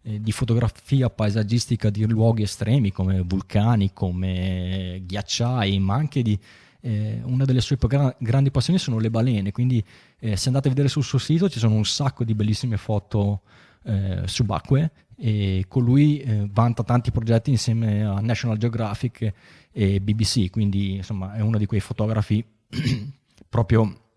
[0.02, 6.36] eh, di, fotografia paesaggistica di luoghi estremi come vulcani, come ghiacciai, ma anche di...
[6.80, 9.84] Eh, una delle sue gra- grandi passioni sono le balene, quindi
[10.18, 13.42] eh, se andate a vedere sul suo sito ci sono un sacco di bellissime foto
[13.84, 14.90] eh, subacquee
[15.20, 19.32] e con lui eh, vanta tanti progetti insieme a National Geographic
[19.72, 22.44] e BBC, quindi insomma è uno di quei fotografi
[23.48, 24.10] proprio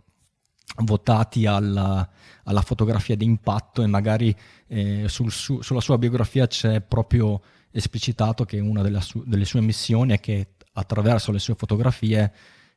[0.84, 2.08] votati alla,
[2.43, 4.34] alla fotografia di impatto e magari
[4.68, 7.41] eh, sul su, sulla sua biografia c'è proprio
[7.72, 12.32] esplicitato che una delle, su, delle sue missioni è che attraverso le sue fotografie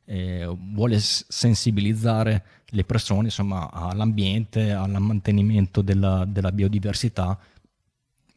[0.06, 7.38] eh, vuole sensibilizzare le persone insomma, all'ambiente, al mantenimento della, della biodiversità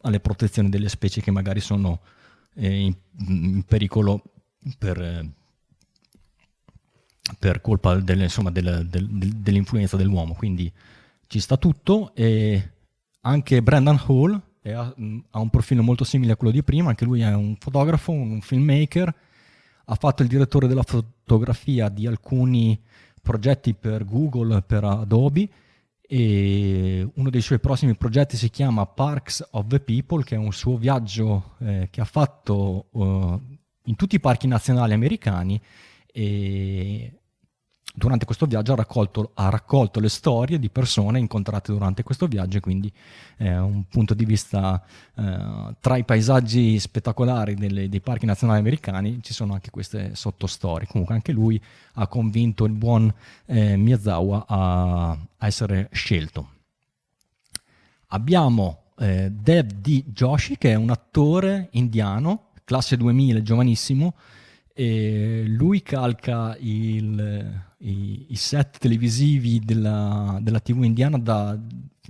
[0.02, 2.00] alle protezioni delle specie che magari sono
[2.54, 2.94] eh, in,
[3.28, 4.22] in, pericolo
[4.78, 5.30] per, eh,
[7.38, 10.34] per colpa delle, insomma, del, del, dell'influenza dell'uomo.
[10.34, 10.72] Quindi
[11.26, 12.72] ci sta tutto e
[13.20, 14.42] anche Brandon Hall
[14.72, 14.94] ha,
[15.30, 18.40] ha, un profilo molto simile a quello di prima, anche lui è un fotografo, un
[18.40, 19.14] filmmaker,
[19.84, 22.78] ha fatto il direttore della fotografia di alcuni
[23.22, 25.48] progetti per Google, per Adobe
[26.10, 30.54] e uno dei suoi prossimi progetti si chiama Parks of the People, che è un
[30.54, 33.40] suo viaggio eh, che ha fatto uh,
[33.82, 35.60] in tutti i parchi nazionali americani.
[36.10, 37.17] E
[37.98, 42.58] durante questo viaggio ha raccolto, ha raccolto, le storie di persone incontrate durante questo viaggio
[42.58, 42.90] e quindi
[43.36, 44.82] eh, un punto di vista
[45.14, 50.86] eh, tra i paesaggi spettacolari delle, dei parchi nazionali americani ci sono anche queste sottostorie.
[50.86, 51.60] Comunque anche lui
[51.94, 53.12] ha convinto il buon
[53.46, 56.50] eh, Miyazawa a, a, essere scelto.
[58.08, 60.04] Abbiamo eh, Dev D.
[60.06, 64.14] Joshi che è un attore indiano, classe 2000, giovanissimo,
[64.80, 71.58] e lui calca il, i, i, set televisivi della, della TV indiana da,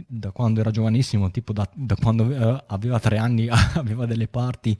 [0.06, 4.78] da, quando era giovanissimo, tipo da, da quando aveva tre anni, aveva delle parti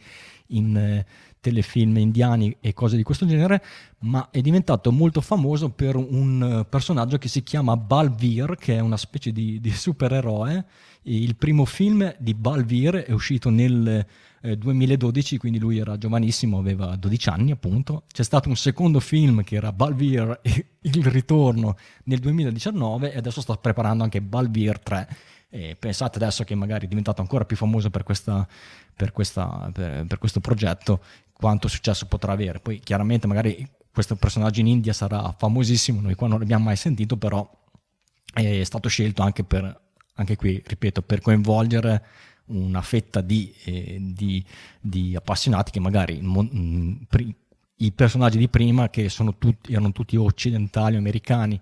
[0.49, 1.03] in
[1.41, 3.63] telefilm indiani e cose di questo genere,
[4.01, 8.97] ma è diventato molto famoso per un personaggio che si chiama Balvir, che è una
[8.97, 10.65] specie di, di supereroe.
[11.03, 14.07] Il primo film di Balvir è uscito nel
[14.41, 18.05] eh, 2012, quindi lui era giovanissimo, aveva 12 anni appunto.
[18.13, 20.41] C'è stato un secondo film che era Balvir
[20.83, 25.09] il ritorno nel 2019 e adesso sta preparando anche Balvir 3.
[25.51, 28.47] E pensate adesso che magari è diventato ancora più famoso per, questa,
[28.95, 31.03] per, questa, per, per questo progetto,
[31.39, 32.59] quanto successo potrà avere.
[32.59, 37.17] Poi chiaramente magari questo personaggio in India sarà famosissimo, noi qua non l'abbiamo mai sentito,
[37.17, 37.49] però
[38.33, 39.81] è stato scelto anche per,
[40.15, 42.05] anche qui, ripeto, per coinvolgere
[42.47, 44.45] una fetta di, eh, di,
[44.81, 47.35] di appassionati che magari mh, mm, pri-
[47.77, 49.09] i personaggi di prima, che
[49.39, 51.61] tutti, erano tutti occidentali americani,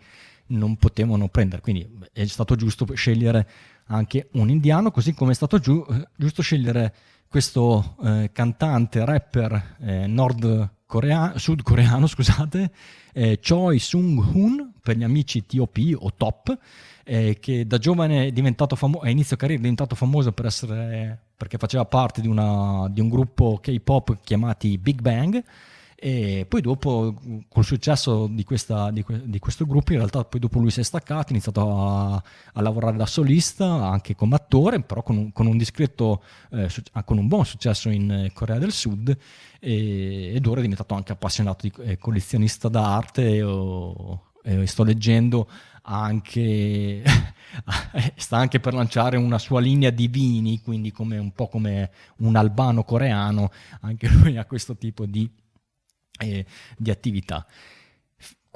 [0.48, 1.60] non potevano prendere.
[1.60, 3.46] Quindi è stato giusto scegliere
[3.88, 5.84] anche un indiano, così come è stato giu-
[6.16, 6.94] giusto scegliere
[7.28, 12.70] questo eh, cantante, rapper eh, nordcoreano, sudcoreano, scusate,
[13.12, 16.56] eh, Choi Sung-hoon, per gli amici TOP o Top,
[17.04, 21.18] eh, che da giovane è diventato famoso, a inizio carriera è diventato famoso per essere,
[21.36, 25.42] perché faceva parte di, una, di un gruppo K-pop chiamati Big Bang
[26.06, 27.16] e poi dopo
[27.48, 30.84] col successo di, questa, di, di, questo gruppo in realtà poi dopo lui si è
[30.84, 35.46] staccato, ha iniziato a, a lavorare da solista anche come attore però con un, con
[35.46, 36.68] un discreto eh,
[37.04, 39.18] con un buon successo in Corea del Sud.
[39.58, 43.38] E, ed ora è diventato anche appassionato di eh, collezionista d'arte.
[43.38, 45.48] E, e sto leggendo
[45.82, 47.02] anche,
[48.14, 52.36] sta anche per lanciare una sua linea di vini, quindi come, un po' come un
[52.36, 53.50] albano coreano,
[53.80, 55.28] anche lui ha questo tipo di,
[56.18, 56.44] eh,
[56.76, 57.46] di attività.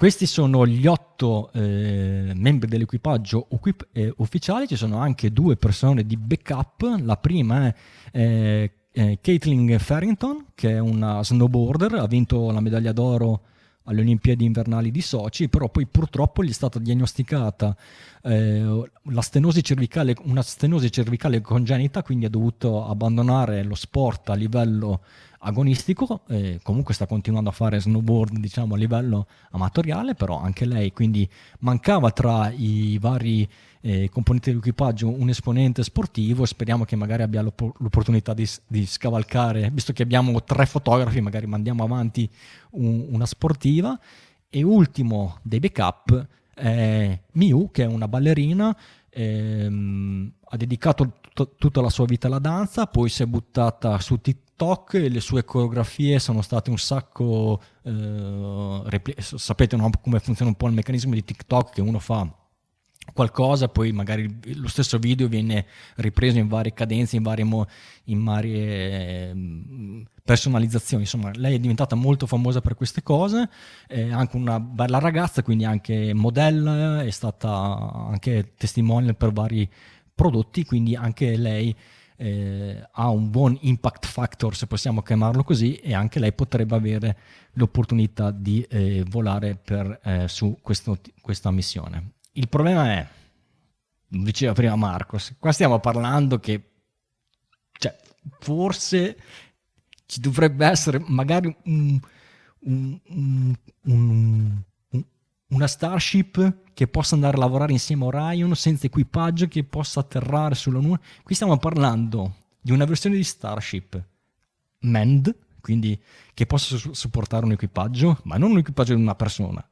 [0.01, 6.07] Questi sono gli otto eh, membri dell'equipaggio uquip- eh, ufficiali, ci sono anche due persone
[6.07, 7.75] di backup, la prima è
[8.13, 13.43] eh, eh Caitlin Farrington, che è una snowboarder, ha vinto la medaglia d'oro
[13.85, 17.77] alle Olimpiadi invernali di Sochi, però poi purtroppo gli è stata diagnosticata
[18.23, 25.03] eh, stenosi cervicale, una stenosi cervicale congenita, quindi ha dovuto abbandonare lo sport a livello
[25.43, 26.23] agonistico,
[26.63, 31.29] comunque sta continuando a fare snowboard diciamo a livello amatoriale, però anche lei quindi
[31.61, 33.49] mancava tra i vari
[33.83, 39.93] eh, componenti dell'equipaggio un esponente sportivo, speriamo che magari abbia l'opportunità di, di, scavalcare, visto
[39.93, 42.29] che abbiamo tre fotografi, magari mandiamo avanti
[42.73, 43.99] un, una sportiva.
[44.53, 48.77] E ultimo dei backup è Miu, che è una ballerina,
[49.09, 54.21] ehm, ha dedicato t- tutta la sua vita alla danza, poi si è buttata su
[54.21, 60.51] TikTok e le sue coreografie sono state un sacco, eh, repli- sapete no, come funziona
[60.51, 62.35] un po' il meccanismo di TikTok che uno fa
[63.13, 65.67] qualcosa, poi magari lo stesso video viene
[65.97, 67.67] ripreso in varie cadenze, in varie, mo-
[68.05, 71.03] in varie eh, personalizzazioni.
[71.03, 73.49] Insomma, lei è diventata molto famosa per queste cose,
[73.87, 77.51] è anche una bella ragazza, quindi anche modella, è stata
[78.11, 79.69] anche testimonial per vari
[80.21, 81.75] prodotti, quindi anche lei
[82.19, 87.17] eh, ha un buon impact factor, se possiamo chiamarlo così, e anche lei potrebbe avere
[87.53, 92.17] l'opportunità di eh, volare per, eh, su questo, questa missione.
[92.33, 93.09] Il problema è,
[94.09, 96.65] diceva prima Marcos, qua stiamo parlando che
[97.79, 97.97] cioè,
[98.41, 99.17] forse
[100.05, 101.99] ci dovrebbe essere magari un,
[102.59, 103.01] un,
[103.85, 104.63] un,
[105.51, 110.55] una Starship che possa andare a lavorare insieme a Orion senza equipaggio che possa atterrare
[110.55, 111.01] sulla Luna.
[111.23, 114.03] Qui stiamo parlando di una versione di Starship
[114.81, 116.01] manned, quindi
[116.33, 119.67] che possa su- supportare un equipaggio, ma non un equipaggio di una persona,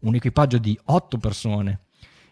[0.00, 1.80] un equipaggio di otto persone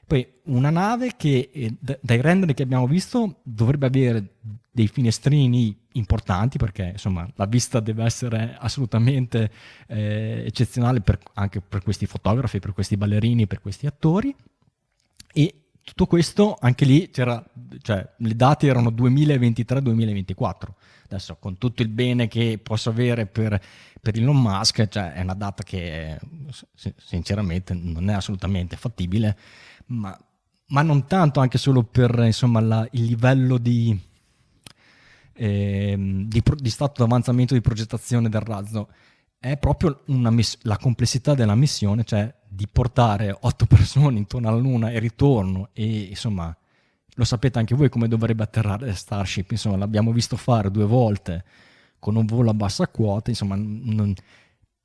[0.07, 4.35] Poi una nave che eh, dai render che abbiamo visto dovrebbe avere
[4.71, 9.51] dei finestrini importanti perché insomma la vista deve essere assolutamente
[9.87, 14.35] eh, eccezionale per, anche per questi fotografi, per questi ballerini, per questi attori.
[15.33, 17.45] E tutto questo anche lì c'era,
[17.81, 20.53] cioè le date erano 2023-2024
[21.05, 23.61] adesso con tutto il bene che posso avere per,
[24.01, 26.17] per Elon Musk cioè, è una data che
[26.97, 29.37] sinceramente non è assolutamente fattibile
[29.87, 30.17] ma,
[30.67, 33.99] ma non tanto anche solo per insomma, la, il livello di,
[35.35, 38.89] eh, di, di, stato d'avanzamento di progettazione del razzo,
[39.39, 44.91] è proprio miss- la complessità della missione, cioè di portare otto persone intorno alla Luna
[44.91, 46.55] e ritorno e insomma
[47.15, 51.45] lo sapete anche voi come dovrebbe atterrare Starship, insomma l'abbiamo visto fare due volte
[51.99, 54.15] con un volo a bassa quota, insomma non,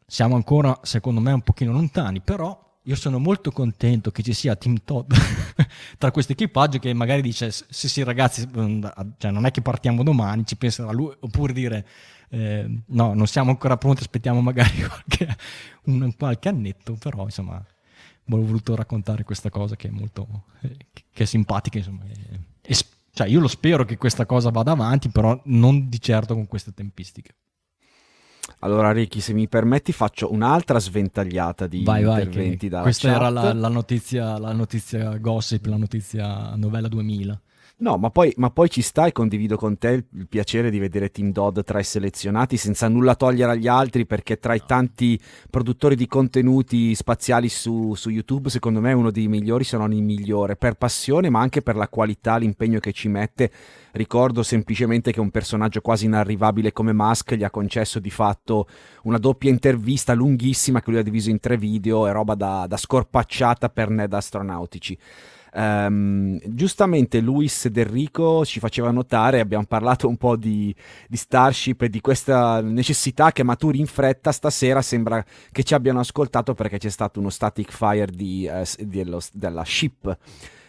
[0.06, 4.56] siamo ancora secondo me un pochino lontani, però io sono molto contento che ci sia
[4.56, 5.12] Team Todd
[5.98, 8.84] tra questo equipaggio che magari dice sì sì ragazzi mm,
[9.18, 11.88] cioè, non è che partiamo domani ci penserà lui oppure dire
[12.30, 15.36] eh, no non siamo ancora pronti aspettiamo magari qualche,
[15.86, 21.24] un, qualche annetto però insomma ho voluto raccontare questa cosa che è molto eh, che
[21.24, 22.76] è simpatica insomma e, e,
[23.12, 26.74] cioè io lo spero che questa cosa vada avanti però non di certo con queste
[26.74, 27.36] tempistiche
[28.60, 33.18] allora, Ricky, se mi permetti, faccio un'altra sventagliata di vai, interventi vai, da Questa chat.
[33.18, 37.42] era la, la, notizia, la notizia gossip, la notizia novella 2000.
[37.78, 40.80] No, ma poi, ma poi, ci sta e condivido con te il, il, piacere di
[40.80, 45.20] vedere Team Dodd tra i selezionati senza nulla togliere agli altri perché tra i tanti
[45.50, 49.92] produttori di contenuti spaziali su, su YouTube secondo me è uno dei migliori se non
[49.92, 53.52] il migliore per passione ma anche per la qualità, l'impegno che ci mette.
[53.92, 58.70] Ricordo semplicemente che un personaggio quasi inarrivabile come Musk gli ha concesso di fatto
[59.04, 62.78] una doppia intervista lunghissima che lui ha diviso in tre video e roba da, da
[62.78, 64.98] scorpacciata per ned astronautici.
[65.58, 70.76] Um, giustamente Luis ed Enrico ci faceva notare, abbiamo parlato un po' di,
[71.08, 74.34] di, Starship e di questa necessità che maturi in fretta.
[74.34, 79.22] Stasera sembra che ci abbiano ascoltato perché c'è stato uno static fire di, eh, dello,
[79.32, 80.18] della ship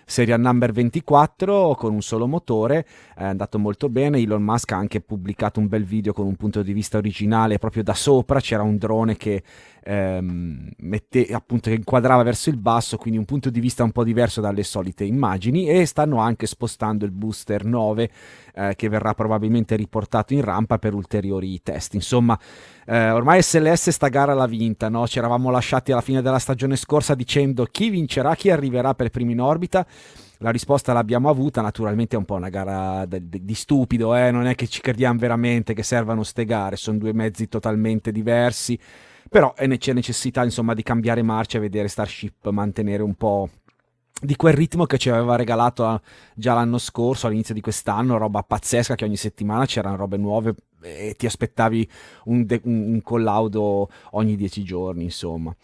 [0.09, 2.87] Serial Number 24 con un solo motore,
[3.17, 4.19] è andato molto bene.
[4.19, 7.83] Elon Musk ha anche pubblicato un bel video con un punto di vista originale proprio
[7.83, 9.43] da sopra, c'era un drone che
[9.83, 14.05] ehm, mette, appunto, che inquadrava verso il basso, quindi un punto di vista un po'
[14.05, 18.11] diverso dalle solite immagini e stanno anche spostando il booster 9
[18.55, 21.95] eh, che verrà probabilmente riportato in rampa per ulteriori test.
[21.95, 22.39] Insomma,
[22.89, 25.09] eh, ormai SLS sta gara l'ha vinta, no?
[25.09, 29.33] ci eravamo lasciati alla fine della stagione scorsa dicendo chi vincerà, chi arriverà per primo
[29.33, 29.85] in orbita.
[30.39, 34.31] La risposta l'abbiamo avuta, naturalmente è un po' una gara di, stupido, eh?
[34.31, 38.79] non è che ci crediamo veramente che servano ste gare, sono due mezzi totalmente diversi,
[39.29, 43.49] però c'è necessità insomma di cambiare marcia e vedere Starship mantenere un po'
[44.21, 46.01] di quel ritmo che ci aveva regalato
[46.35, 50.55] già l'anno scorso, all'inizio di quest'anno, roba pazzesca che ogni settimana c'erano robe nuove
[50.87, 51.89] e ti aspettavi
[52.25, 55.55] un, de- un collaudo ogni dieci giorni, insomma.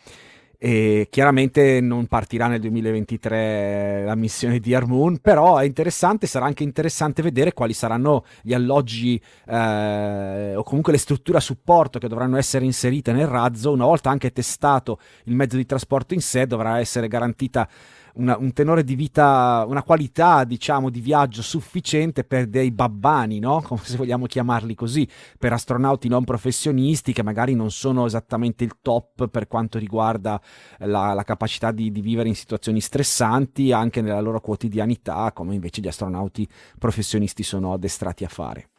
[0.64, 6.62] E chiaramente non partirà nel 2023 la missione di Armoon, però è interessante, sarà anche
[6.62, 12.36] interessante vedere quali saranno gli alloggi eh, o comunque le strutture a supporto che dovranno
[12.36, 13.72] essere inserite nel razzo.
[13.72, 17.68] Una volta anche testato il mezzo di trasporto in sé, dovrà essere garantita
[18.14, 23.62] una, un tenore di vita, una qualità diciamo di viaggio sufficiente per dei babbani, no?
[23.66, 25.08] come se vogliamo chiamarli così,
[25.38, 30.40] per astronauti non professionisti che magari non sono esattamente il top per quanto riguarda
[30.78, 35.80] la, la capacità di, di, vivere in situazioni stressanti anche nella loro quotidianità, come invece
[35.80, 36.46] gli astronauti
[36.78, 38.70] professionisti sono addestrati a fare.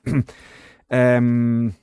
[0.88, 1.74] um,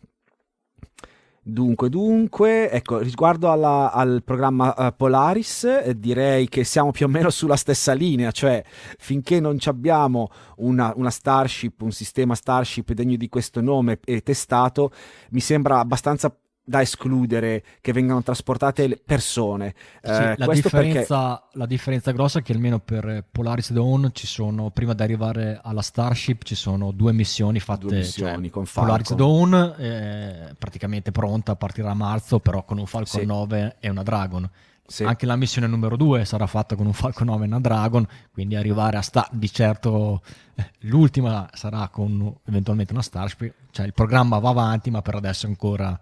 [1.42, 7.08] Dunque, dunque, ecco, riguardo alla, al programma uh, Polaris, eh, direi che siamo più o
[7.08, 8.62] meno sulla stessa linea, cioè
[8.98, 14.92] finché non abbiamo una, una, Starship, un sistema Starship degno di questo nome e testato,
[15.30, 16.30] mi sembra abbastanza
[16.70, 19.74] da escludere che vengano trasportate persone.
[20.00, 21.58] Sì, eh, la, differenza, perché...
[21.58, 25.82] la, differenza, grossa è che almeno per Polaris Dawn ci sono, prima di arrivare alla
[25.82, 27.86] Starship, ci sono due missioni fatte.
[27.86, 32.86] Due missioni cioè, con Polaris Dawn è praticamente pronta, partirà a marzo, però con un
[32.86, 33.26] Falcon sì.
[33.26, 34.48] 9 e una Dragon.
[34.86, 35.02] Sì.
[35.02, 38.54] Anche la missione numero 2 sarà fatta con un Falcon 9 e una Dragon, quindi
[38.54, 40.22] arrivare a Star, di certo
[40.54, 45.46] eh, l'ultima sarà con eventualmente una Starship, cioè il programma va avanti, ma per adesso
[45.46, 45.98] ancora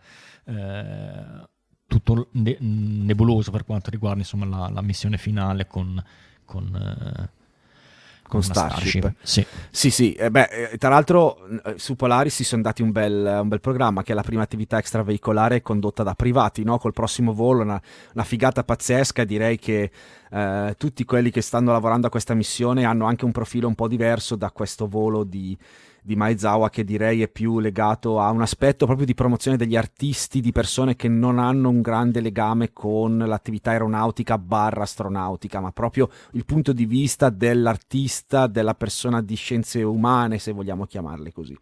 [0.49, 1.49] eh,
[1.87, 6.03] tutto ne- nebuloso per quanto riguarda insomma, la, la, missione finale con,
[6.45, 7.31] con, eh,
[8.27, 8.99] con Starship.
[8.99, 9.47] Starship, sì.
[9.71, 11.39] Sì, sì, eh, beh, eh, tra l'altro
[11.77, 14.79] su Polaris si sono dati un bel, un bel programma che è la prima attività
[14.79, 16.79] extraveicolare condotta da privati, no?
[16.79, 17.81] col prossimo volo, una,
[18.15, 19.91] una figata pazzesca, direi che
[20.31, 23.89] eh, tutti quelli che stanno lavorando a questa missione hanno anche un profilo un po'
[23.89, 25.57] diverso da questo volo di
[26.09, 30.41] di Maezawa che direi è più legato a un aspetto proprio di promozione degli artisti,
[30.41, 36.09] di persone che non hanno un grande legame con l'attività aeronautica barra astronautica, ma proprio
[36.31, 41.55] il punto di vista dell'artista, della persona di scienze umane, se vogliamo chiamarle così.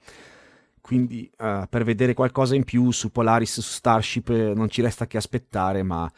[0.80, 5.08] Quindi uh, per vedere qualcosa in più su Polaris, su Starship, eh, non ci resta
[5.08, 6.08] che aspettare, ma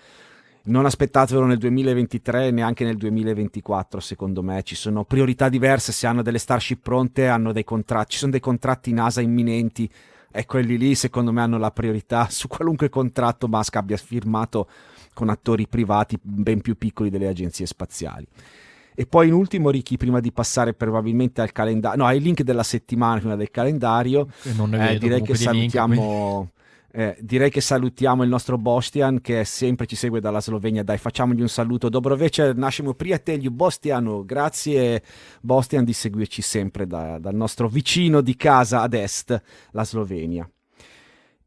[0.69, 4.63] non aspettatevelo nel 2023 neanche nel 2024 secondo me.
[4.63, 8.41] Ci sono priorità diverse se hanno delle Starship pronte hanno dei contratti ci sono dei
[8.41, 9.91] contratti NASA imminenti.
[10.31, 14.69] E quelli lì secondo me hanno la priorità su qualunque contratto Musk abbia firmato
[15.15, 18.27] con attori privati ben più piccoli delle agenzie spaziali.
[18.95, 22.65] E poi in ultimo Ricky prima di passare probabilmente al calendario no ai link della
[22.65, 26.49] settimana prima del calendario eh, direi che salutiamo link,
[26.91, 30.83] eh, direi che salutiamo il nostro Bostian che sempre ci segue dalla Slovenia.
[30.83, 31.91] Dai, facciamogli un saluto.
[31.91, 34.25] Dobroveče našemu prijatelju Bostianu.
[34.25, 35.03] Grazie
[35.43, 39.43] Bostian di seguirci sempre da, dal nostro vicino di casa ad est,
[39.73, 40.49] la Slovenia.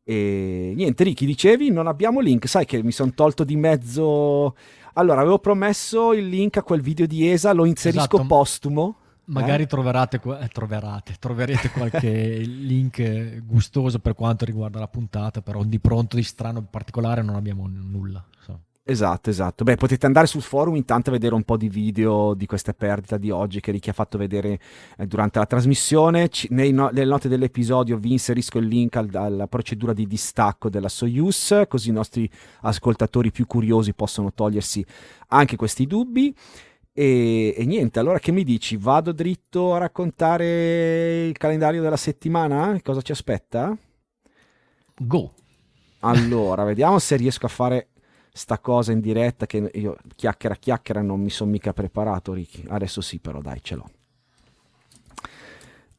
[0.03, 2.47] E niente, Ricky, dicevi, non abbiamo link.
[2.47, 4.55] Sai che mi sono tolto di mezzo.
[4.93, 8.27] Allora, avevo promesso il link a quel video di ESA, lo inserisco esatto.
[8.27, 8.95] postumo.
[9.25, 9.67] Magari eh?
[9.67, 12.09] troverate, eh, troverate, troverete qualche
[12.43, 17.67] link gustoso per quanto riguarda la puntata, però di pronto di strano particolare non abbiamo
[17.67, 18.23] nulla.
[18.39, 18.59] So.
[18.83, 19.63] Esatto, esatto.
[19.63, 23.17] Beh, potete andare sul forum intanto a vedere un po' di video di questa perdita
[23.17, 24.59] di oggi che Ricky ha fatto vedere
[24.97, 26.27] eh, durante la trasmissione.
[26.29, 30.89] C- no- nelle note dell'episodio vi inserisco il link al- alla procedura di distacco della
[30.89, 32.29] Soyuz, così i nostri
[32.61, 34.83] ascoltatori più curiosi possono togliersi
[35.27, 36.35] anche questi dubbi.
[37.01, 38.77] E, e, niente, allora che mi dici?
[38.77, 42.79] Vado dritto a raccontare il calendario della settimana?
[42.83, 43.75] Cosa ci aspetta?
[44.99, 45.33] Go!
[46.01, 47.87] Allora, vediamo se riesco a fare
[48.31, 52.65] sta cosa in diretta che io chiacchiera chiacchiera non mi sono mica preparato, Ricky.
[52.67, 53.89] Adesso sì, però dai, ce l'ho.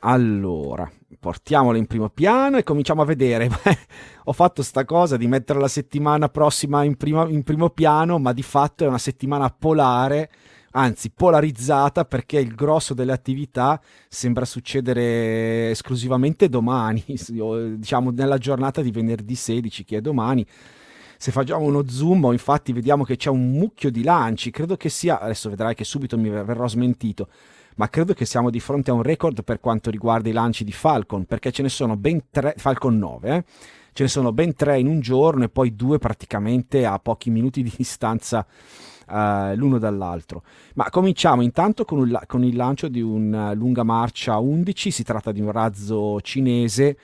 [0.05, 0.89] Allora,
[1.19, 3.51] portiamolo in primo piano e cominciamo a vedere.
[4.27, 8.33] Ho fatto sta cosa di mettere la settimana prossima in, prima, in primo piano, ma
[8.33, 10.31] di fatto è una settimana polare
[10.73, 17.05] anzi polarizzata perché il grosso delle attività sembra succedere esclusivamente domani,
[17.77, 20.47] diciamo nella giornata di venerdì 16 che è domani.
[21.17, 25.21] Se facciamo uno zoom, infatti vediamo che c'è un mucchio di lanci, credo che sia,
[25.21, 27.29] adesso vedrai che subito mi verrò smentito,
[27.77, 30.73] ma credo che siamo di fronte a un record per quanto riguarda i lanci di
[30.73, 33.45] Falcon, perché ce ne sono ben tre, Falcon 9, eh?
[33.93, 37.63] ce ne sono ben tre in un giorno e poi due praticamente a pochi minuti
[37.63, 38.45] di distanza
[39.13, 40.43] uh, l'uno dall'altro.
[40.75, 45.33] Ma cominciamo intanto con, un, con il lancio di una lunga marcia 11, si tratta
[45.33, 46.97] di un razzo cinese.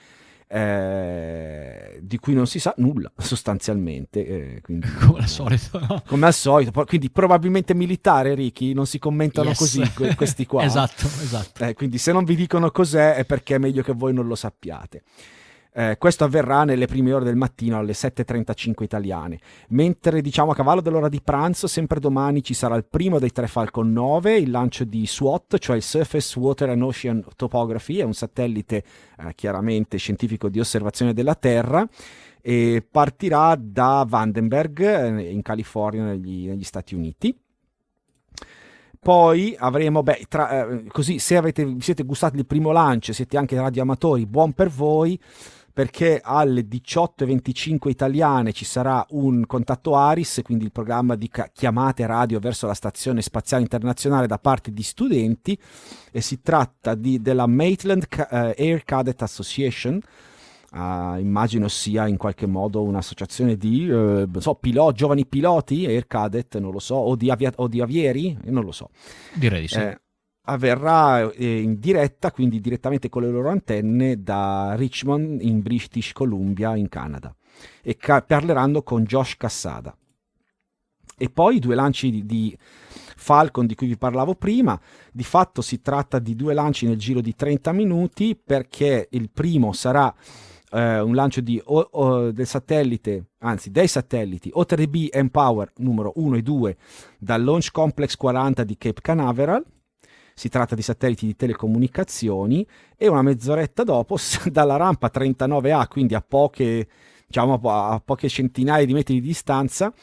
[0.51, 6.01] Eh, di cui non si sa nulla sostanzialmente eh, quindi, come al solito no?
[6.07, 9.57] come al solito quindi probabilmente militare Ricky non si commentano yes.
[9.59, 13.53] così que- questi qua esatto esatto eh, quindi se non vi dicono cos'è è perché
[13.53, 15.03] è meglio che voi non lo sappiate
[15.71, 19.39] eh, questo avverrà nelle prime ore del mattino alle 7.35 italiane,
[19.69, 23.47] mentre diciamo a cavallo dell'ora di pranzo, sempre domani ci sarà il primo dei tre
[23.47, 28.13] Falcon 9, il lancio di SWOT, cioè il Surface Water and Ocean Topography, è un
[28.13, 28.77] satellite
[29.17, 31.87] eh, chiaramente scientifico di osservazione della Terra
[32.41, 37.37] e partirà da Vandenberg eh, in California negli, negli Stati Uniti.
[39.01, 43.55] Poi avremo, beh, tra, eh, così se avete, siete gustati il primo lancio, siete anche
[43.55, 45.17] radioamatori, buon per voi
[45.79, 52.39] perché alle 18.25 italiane ci sarà un contatto Aris, quindi il programma di chiamate radio
[52.39, 55.57] verso la Stazione Spaziale Internazionale da parte di studenti
[56.11, 58.25] e si tratta di, della Maitland uh,
[58.57, 60.01] Air Cadet Association,
[60.71, 66.59] Uh, immagino sia in qualche modo un'associazione di uh, so, piloti, giovani piloti, Air Cadet,
[66.59, 68.91] non lo so, o di, avia- o di avieri, non lo so.
[69.33, 69.79] Direi di sì.
[69.79, 69.99] Eh,
[70.49, 76.75] avverrà eh, in diretta, quindi direttamente con le loro antenne da Richmond in British Columbia
[76.75, 77.33] in Canada.
[77.81, 79.95] E ca- parleranno con Josh Cassada.
[81.17, 82.57] E poi i due lanci di, di,
[83.15, 84.79] Falcon di cui vi parlavo prima,
[85.11, 89.73] di fatto si tratta di due lanci nel giro di 30 minuti perché il primo
[89.73, 90.13] sarà
[90.71, 96.37] eh, un lancio di, o, o, del satellite, anzi dei satelliti O3B Empower numero 1
[96.37, 96.77] e 2
[97.17, 99.65] dal Launch Complex 40 di Cape Canaveral
[100.39, 104.15] si tratta di satelliti di telecomunicazioni e una mezz'oretta dopo
[104.49, 106.87] dalla rampa 39A, quindi a poche,
[107.27, 109.93] diciamo, a poche centinaia di metri di distanza,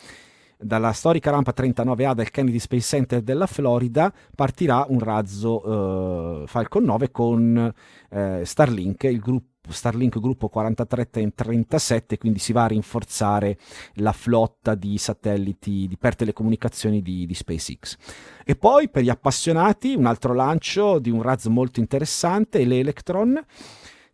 [0.58, 6.84] dalla storica rampa 39A del Kennedy Space Center della Florida partirà un razzo eh, Falcon
[6.84, 7.74] 9 con
[8.10, 13.58] eh, Starlink, il gruppo Starlink gruppo 4337, quindi si va a rinforzare
[13.94, 17.96] la flotta di satelliti di, per telecomunicazioni di, di, SpaceX.
[18.44, 23.44] E poi per gli appassionati un altro lancio di un razzo molto interessante, l'Electron,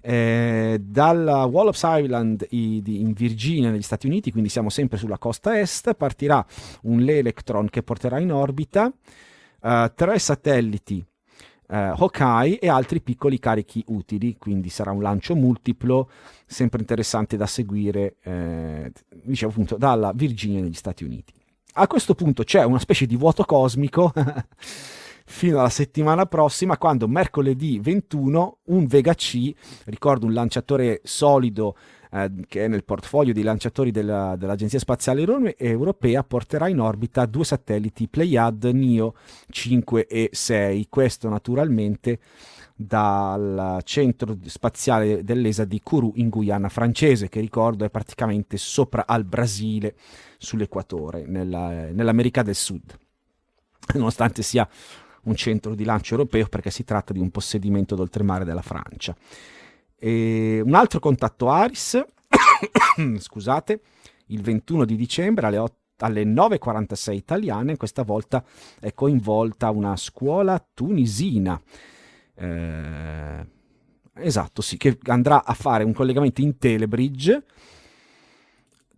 [0.01, 5.95] eh, dalla Wallops Island in Virginia negli Stati Uniti, quindi siamo sempre sulla costa est,
[5.95, 6.45] partirà
[6.83, 8.93] un L'Electron che porterà in orbita
[9.61, 11.05] uh, tre satelliti
[11.73, 16.11] uh, Hawkeye e altri piccoli carichi utili, quindi sarà un lancio multiplo,
[16.45, 18.93] sempre interessante da seguire, eh,
[19.25, 21.33] dicevo appunto, dalla Virginia negli Stati Uniti.
[21.75, 24.13] A questo punto c'è una specie di vuoto cosmico
[25.25, 29.51] fino alla settimana prossima quando mercoledì 21 un Vega C,
[29.87, 31.75] ricordo un lanciatore solido
[32.13, 35.25] eh, che è nel portfolio dei lanciatori della, dell'Agenzia Spaziale
[35.57, 39.15] Europea, porterà in orbita due satelliti Pleiad NIO
[39.49, 40.87] 5 e 6.
[40.91, 42.19] Questo naturalmente
[42.75, 49.25] dal centro spaziale dell'ESA di Kourou in Guyana francese, che ricordo è praticamente sopra al
[49.25, 49.95] Brasile,
[50.37, 52.95] sull'equatore, nella, nell'America del Sud.
[53.95, 54.69] Nonostante sia
[55.23, 59.15] un centro di lancio europeo perché si tratta di un possedimento d'oltremare della Francia.
[60.05, 62.05] E un altro contatto Aris,
[63.19, 63.81] scusate,
[64.27, 68.43] il 21 di dicembre alle, 8, alle 9.46 italiane, questa volta
[68.81, 71.61] è coinvolta una scuola tunisina.
[72.35, 73.47] Eh,
[74.15, 77.45] esatto, sì, che andrà a fare un collegamento in Telebridge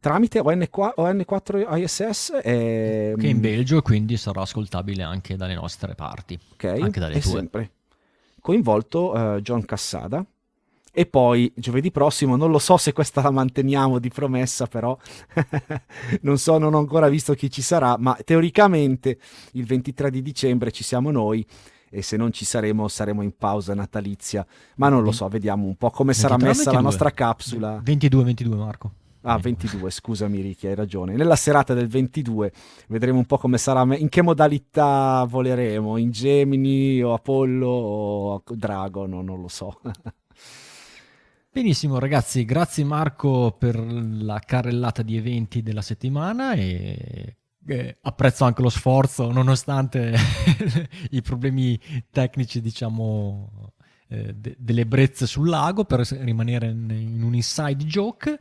[0.01, 2.41] tramite ON4, ON4 ISS.
[2.43, 3.15] E...
[3.19, 6.39] Che in Belgio quindi sarà ascoltabile anche dalle nostre parti.
[6.55, 7.31] Ok, anche dalle e tue.
[7.31, 7.71] sempre.
[8.41, 10.25] Coinvolto uh, John Cassada.
[10.97, 14.97] E poi giovedì prossimo, non lo so se questa la manteniamo di promessa, però
[16.23, 19.19] non so, non ho ancora visto chi ci sarà, ma teoricamente
[19.55, 21.45] il 23 di dicembre ci siamo noi
[21.91, 24.47] e se non ci saremo saremo in pausa natalizia,
[24.77, 26.75] ma non lo so, vediamo un po' come sarà messa 22.
[26.75, 27.83] la nostra capsula.
[27.85, 28.93] 22-22 Marco.
[29.23, 31.17] Ah, 22, scusami Ricky, hai ragione.
[31.17, 32.53] Nella serata del 22
[32.87, 39.11] vedremo un po' come sarà, in che modalità voleremo, in Gemini o Apollo o Dragon,
[39.11, 39.81] non lo so.
[41.55, 47.37] Benissimo ragazzi, grazie Marco per la carrellata di eventi della settimana e
[47.69, 50.17] eh, apprezzo anche lo sforzo nonostante
[51.13, 53.73] i problemi tecnici diciamo
[54.09, 58.37] eh, de- delle brezze sul lago per rimanere in un inside joke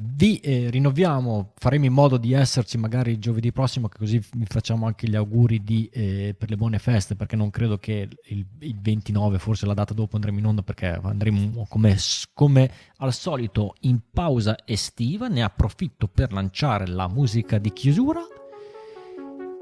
[0.00, 4.86] vi eh, rinnoviamo, faremo in modo di esserci magari giovedì prossimo, che così vi facciamo
[4.86, 8.80] anche gli auguri di, eh, per le buone feste, perché non credo che il, il,
[8.80, 11.96] 29, forse la data dopo andremo in onda, perché andremo come,
[12.32, 15.26] come al solito in pausa estiva.
[15.26, 18.20] Ne approfitto per lanciare la musica di chiusura.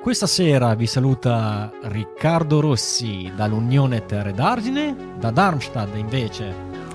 [0.03, 6.86] Questa sera vi saluta Riccardo Rossi dall'Unione Terre d'Argine, da Darmstadt invece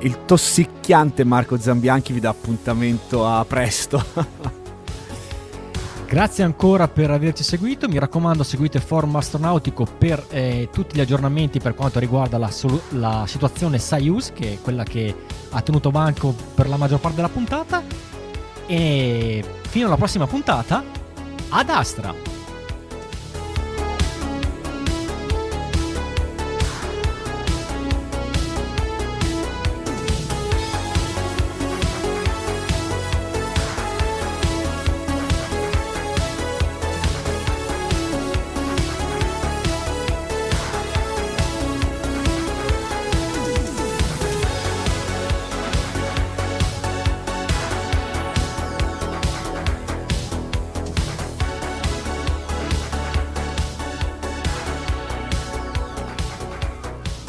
[0.00, 4.04] il tossicchiante Marco Zambianchi vi dà appuntamento a presto.
[6.06, 11.58] Grazie ancora per averci seguito, mi raccomando seguite Forum Astronautico per eh, tutti gli aggiornamenti
[11.58, 15.12] per quanto riguarda la, solu- la, situazione Soyuz, che è quella che
[15.50, 17.82] ha tenuto banco per la maggior parte della puntata.
[18.66, 20.84] E fino alla prossima puntata,
[21.48, 22.35] ad Astra!